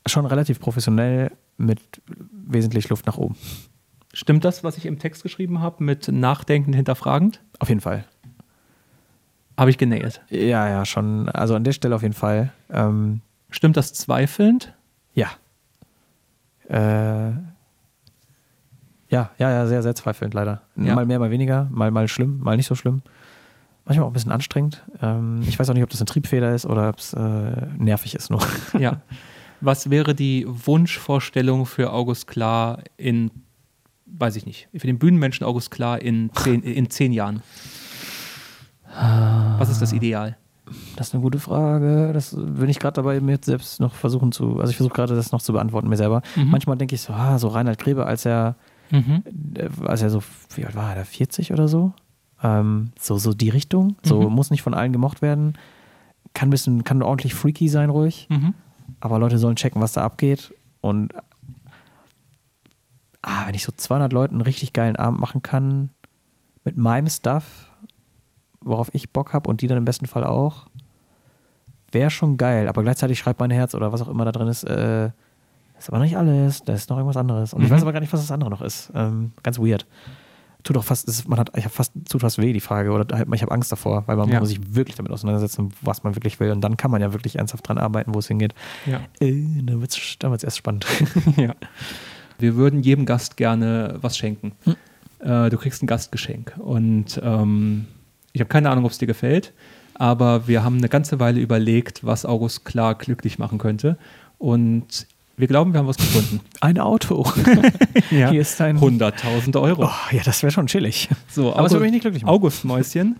[0.08, 3.36] schon relativ professionell mit wesentlich Luft nach oben.
[4.14, 7.42] Stimmt das, was ich im Text geschrieben habe, mit nachdenkend, hinterfragend?
[7.60, 8.06] Auf jeden Fall.
[9.58, 10.22] Habe ich genäht.
[10.30, 11.30] Ja, ja, schon.
[11.30, 12.52] Also an der Stelle auf jeden Fall.
[12.72, 14.74] Ähm, Stimmt das zweifelnd?
[15.14, 15.30] ja.
[16.70, 17.32] Äh,
[19.10, 20.62] ja, ja, ja, sehr, sehr zweifelnd leider.
[20.76, 20.96] Ja.
[20.96, 23.02] Mal mehr, mal weniger, mal, mal schlimm, mal nicht so schlimm.
[23.86, 24.84] Manchmal auch ein bisschen anstrengend.
[25.02, 28.16] Ähm, ich weiß auch nicht, ob das eine Triebfeder ist oder ob es äh, nervig
[28.16, 28.42] ist nur.
[28.78, 29.02] Ja.
[29.62, 33.32] Was wäre die Wunschvorstellung für August Klar in,
[34.06, 37.42] weiß ich nicht, für den Bühnenmenschen August Klar in zehn, in zehn Jahren?
[39.60, 40.38] Was ist das Ideal?
[40.98, 42.12] Das ist eine gute Frage.
[42.14, 45.32] Das bin ich gerade dabei, mir selbst noch versuchen zu, also ich versuche gerade das
[45.32, 46.22] noch zu beantworten mir selber.
[46.36, 46.50] Mhm.
[46.50, 48.56] Manchmal denke ich so, ah, so Reinhard Grebe, als er,
[48.92, 49.24] Mhm.
[49.56, 50.22] äh, als er so,
[50.56, 51.94] wie alt war er, 40 oder so?
[52.44, 53.96] Ähm, so, so die Richtung.
[54.04, 54.34] So Mhm.
[54.36, 55.54] muss nicht von allen gemocht werden.
[56.34, 58.28] Kann ein bisschen, kann ordentlich freaky sein, ruhig.
[58.30, 58.54] Mhm.
[59.00, 60.54] Aber Leute sollen checken, was da abgeht.
[60.82, 61.14] Und
[63.22, 65.90] ah, wenn ich so 200 Leuten einen richtig geilen Abend machen kann,
[66.64, 67.67] mit meinem Stuff,
[68.68, 70.68] worauf ich Bock habe und die dann im besten Fall auch,
[71.92, 72.68] wäre schon geil.
[72.68, 75.10] Aber gleichzeitig schreibt mein Herz oder was auch immer da drin ist, äh,
[75.76, 77.54] das ist aber nicht alles, da ist noch irgendwas anderes.
[77.54, 77.74] Und ich Mhm.
[77.76, 78.92] weiß aber gar nicht, was das andere noch ist.
[78.96, 79.86] Ähm, ganz weird.
[80.64, 83.16] Tut auch fast, ist, man hat, ich habe fast, tut fast weh, die Frage, oder
[83.16, 84.40] halt, ich habe Angst davor, weil man Ja.
[84.40, 86.52] muss sich wirklich damit auseinandersetzen, was man wirklich will.
[86.52, 88.54] Und dann kann man ja wirklich ernsthaft dran arbeiten, wo es hingeht.
[88.86, 89.00] Ja.
[89.22, 90.86] Äh, dann wird es dann wird's erst spannend.
[91.38, 91.54] ja.
[92.40, 94.52] Wir würden jedem Gast gerne was schenken.
[94.64, 94.76] Hm.
[95.20, 96.56] Äh, du kriegst ein Gastgeschenk.
[96.58, 97.86] Und ähm,
[98.38, 99.52] ich habe keine Ahnung, ob es dir gefällt,
[99.96, 103.98] aber wir haben eine ganze Weile überlegt, was August klar glücklich machen könnte.
[104.38, 105.08] Und
[105.38, 106.42] wir glauben, wir haben was gefunden.
[106.62, 107.26] Ein Auto.
[108.12, 108.30] ja.
[108.30, 109.86] Hier ist ein 100.000 Euro.
[109.86, 111.10] Oh, ja, das wäre schon chillig.
[111.28, 112.34] So, Aber es würde mich nicht glücklich machen.
[112.36, 113.16] August Mäuschen.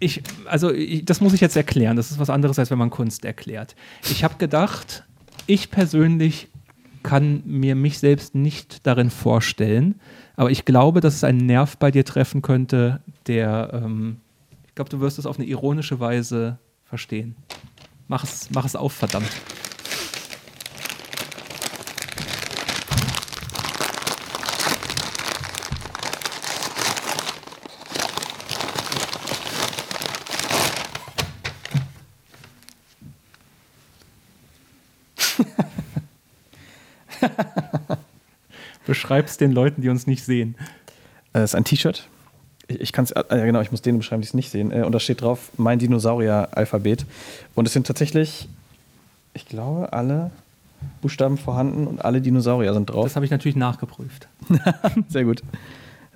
[0.00, 1.96] Ich, also ich, das muss ich jetzt erklären.
[1.96, 3.76] Das ist was anderes, als wenn man Kunst erklärt.
[4.10, 5.04] Ich habe gedacht,
[5.46, 6.48] ich persönlich
[7.04, 10.00] kann mir mich selbst nicht darin vorstellen,
[10.36, 14.18] aber ich glaube, dass es einen Nerv bei dir treffen könnte, der, ähm,
[14.66, 17.36] ich glaube, du wirst es auf eine ironische Weise verstehen.
[18.08, 19.30] Mach es, mach es auf, verdammt.
[38.86, 40.56] Beschreib's den Leuten, die uns nicht sehen.
[41.32, 42.08] Das ist ein T-Shirt.
[42.68, 44.70] Ich, ich kann es, äh, ja genau, ich muss denen beschreiben, die es nicht sehen.
[44.70, 47.06] Äh, und da steht drauf, mein Dinosaurier-Alphabet.
[47.54, 48.48] Und es sind tatsächlich,
[49.32, 50.30] ich glaube, alle
[51.00, 53.04] Buchstaben vorhanden und alle Dinosaurier sind drauf.
[53.04, 54.28] Das habe ich natürlich nachgeprüft.
[55.08, 55.42] Sehr gut.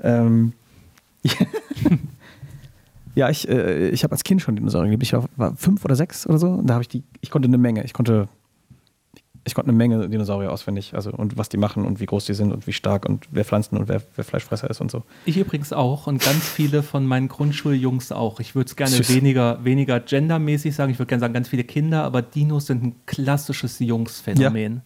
[0.02, 0.52] Ähm,
[3.14, 5.02] ja, ich, äh, ich habe als Kind schon Dinosaurier geliebt.
[5.02, 6.48] Ich war, war fünf oder sechs oder so.
[6.48, 7.84] Und da habe ich die, ich konnte eine Menge.
[7.84, 8.28] Ich konnte,
[9.48, 10.94] ich konnte eine Menge Dinosaurier auswendig.
[10.94, 13.44] Also und was die machen und wie groß die sind und wie stark und wer
[13.44, 15.02] Pflanzen und wer, wer Fleischfresser ist und so.
[15.24, 18.38] Ich übrigens auch und ganz viele von meinen Grundschuljungs auch.
[18.40, 19.14] Ich würde es gerne Süß.
[19.14, 20.92] weniger, weniger gendermäßig sagen.
[20.92, 24.82] Ich würde gerne sagen, ganz viele Kinder, aber Dinos sind ein klassisches Jungsphänomen.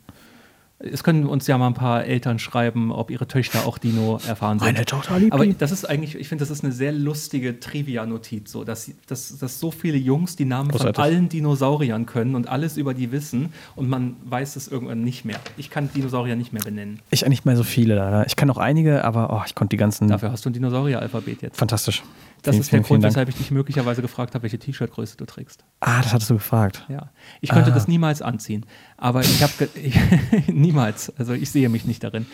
[0.84, 4.58] Es können uns ja mal ein paar Eltern schreiben, ob ihre Töchter auch Dino erfahren
[4.58, 4.72] sind.
[4.72, 8.50] Meine Tochter liebt Aber das ist eigentlich, ich finde, das ist eine sehr lustige Trivia-Notiz,
[8.50, 10.96] so, dass, dass, dass so viele Jungs die Namen Großartig.
[10.96, 15.24] von allen Dinosauriern können und alles über die wissen und man weiß es irgendwann nicht
[15.24, 15.38] mehr.
[15.56, 17.00] Ich kann Dinosaurier nicht mehr benennen.
[17.10, 18.26] Ich nicht mehr so viele leider.
[18.26, 20.08] Ich kann auch einige, aber oh, ich konnte die ganzen.
[20.08, 21.56] Dafür hast du ein Dinosaurier-Alphabet jetzt.
[21.58, 22.02] Fantastisch.
[22.42, 25.16] Das Vielen, ist der vielen, Grund, vielen weshalb ich dich möglicherweise gefragt habe, welche T-Shirt-Größe
[25.16, 25.64] du trägst.
[25.78, 26.84] Ah, das hattest du gefragt.
[26.88, 27.10] Ja.
[27.40, 27.74] Ich könnte Ah.
[27.74, 28.66] das niemals anziehen.
[29.02, 29.68] Aber ich habe
[30.46, 32.24] niemals, also ich sehe mich nicht darin.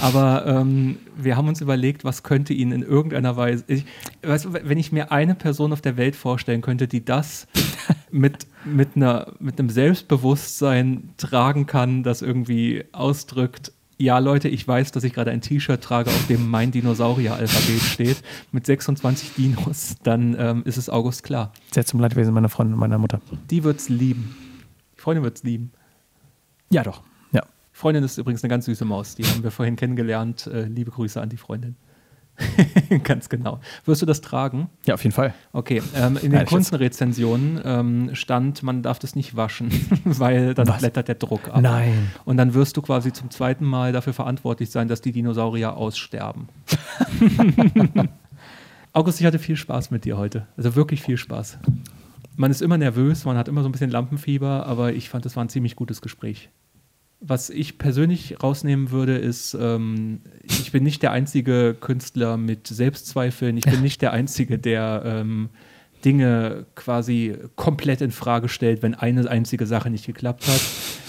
[0.00, 3.62] Aber ähm, wir haben uns überlegt, was könnte ihn in irgendeiner Weise.
[3.66, 3.84] Ich,
[4.22, 7.46] weißt wenn ich mir eine Person auf der Welt vorstellen könnte, die das
[8.10, 13.72] mit, mit, einer, mit einem Selbstbewusstsein tragen kann, das irgendwie ausdrückt.
[13.98, 18.22] Ja, Leute, ich weiß, dass ich gerade ein T-Shirt trage, auf dem mein Dinosaurier-Alphabet steht,
[18.50, 21.52] mit 26 Dinos, dann ähm, ist es August klar.
[21.70, 23.20] Sehr zum Leidwesen meiner Freundin und meiner Mutter.
[23.50, 24.34] Die wird's lieben.
[24.96, 25.70] Die Freundin wird's lieben.
[26.70, 27.02] Ja, doch.
[27.32, 27.42] Ja.
[27.72, 29.14] Freundin ist übrigens eine ganz süße Maus.
[29.14, 30.46] Die haben wir vorhin kennengelernt.
[30.46, 31.76] Äh, liebe Grüße an die Freundin.
[33.04, 33.60] ganz genau.
[33.84, 34.68] Wirst du das tragen?
[34.86, 35.34] Ja, auf jeden Fall.
[35.52, 35.82] Okay.
[35.94, 36.48] Ähm, in den jetzt?
[36.48, 39.70] Kundenrezensionen ähm, stand, man darf das nicht waschen,
[40.04, 40.78] weil dann Was?
[40.78, 41.60] blättert der Druck ab.
[41.60, 42.10] Nein.
[42.24, 46.48] Und dann wirst du quasi zum zweiten Mal dafür verantwortlich sein, dass die Dinosaurier aussterben.
[48.92, 50.46] August, ich hatte viel Spaß mit dir heute.
[50.56, 51.58] Also wirklich viel Spaß.
[52.36, 55.36] Man ist immer nervös, man hat immer so ein bisschen Lampenfieber, aber ich fand, es
[55.36, 56.50] war ein ziemlich gutes Gespräch.
[57.20, 63.56] Was ich persönlich rausnehmen würde, ist, ähm, ich bin nicht der einzige Künstler mit Selbstzweifeln.
[63.56, 65.48] Ich bin nicht der einzige, der ähm,
[66.04, 70.60] Dinge quasi komplett in Frage stellt, wenn eine einzige Sache nicht geklappt hat.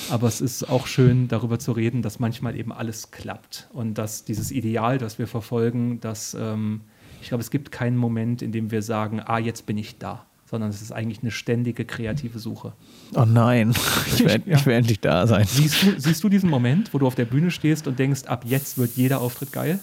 [0.09, 4.23] Aber es ist auch schön, darüber zu reden, dass manchmal eben alles klappt und dass
[4.23, 6.81] dieses Ideal, das wir verfolgen, dass ähm,
[7.21, 10.25] ich glaube, es gibt keinen Moment, in dem wir sagen, ah, jetzt bin ich da,
[10.55, 12.71] sondern es ist eigentlich eine ständige kreative Suche.
[13.13, 13.73] Oh nein.
[14.07, 14.55] Ich will, Ja.
[14.55, 15.45] ich will endlich da sein.
[15.45, 18.45] Siehst du, siehst du diesen Moment, wo du auf der Bühne stehst und denkst, ab
[18.47, 19.79] jetzt wird jeder Auftritt geil?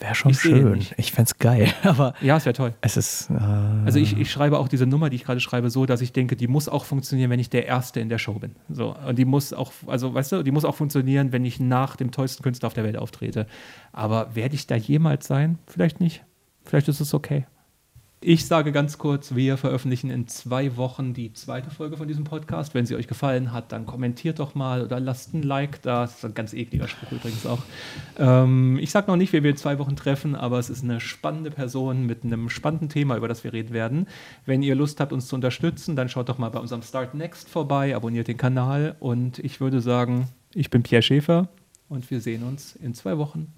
[0.00, 0.84] Wäre schon Ich schön.
[0.96, 1.72] Ich fände es geil.
[1.84, 2.74] Aber Ja, es wäre toll.
[2.80, 3.30] es ist.
[3.30, 3.34] Äh,
[3.84, 6.34] Also ich, ich schreibe auch diese Nummer, die ich gerade schreibe, so, dass ich denke,
[6.34, 8.56] die muss auch funktionieren, wenn ich der Erste in der Show bin.
[8.68, 11.94] So, und die muss auch, also weißt du, die muss auch funktionieren, wenn ich nach
[11.94, 13.46] dem tollsten Künstler auf der Welt auftrete.
[13.92, 15.58] Aber werde ich da jemals sein?
[15.68, 16.24] Vielleicht nicht.
[16.64, 17.46] Vielleicht ist es okay.
[18.24, 22.72] Ich sage ganz kurz, wir veröffentlichen in zwei Wochen die zweite Folge von diesem Podcast.
[22.72, 26.02] Wenn sie euch gefallen hat, dann kommentiert doch mal oder lasst ein Like da.
[26.02, 27.58] Das ist ein ganz ekliger Spruch übrigens auch.
[28.20, 31.00] Ähm, ich sage noch nicht, wer wir in zwei Wochen treffen, aber es ist eine
[31.00, 34.06] spannende Person mit einem spannenden Thema, über das wir reden werden.
[34.46, 37.48] Wenn ihr Lust habt, uns zu unterstützen, dann schaut doch mal bei unserem Start Next
[37.48, 41.48] vorbei, abonniert den Kanal und ich würde sagen, ich bin Pierre Schäfer
[41.88, 43.48] und wir sehen uns in zwei Wochen.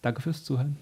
[0.00, 0.76] Danke fürs Zuhören.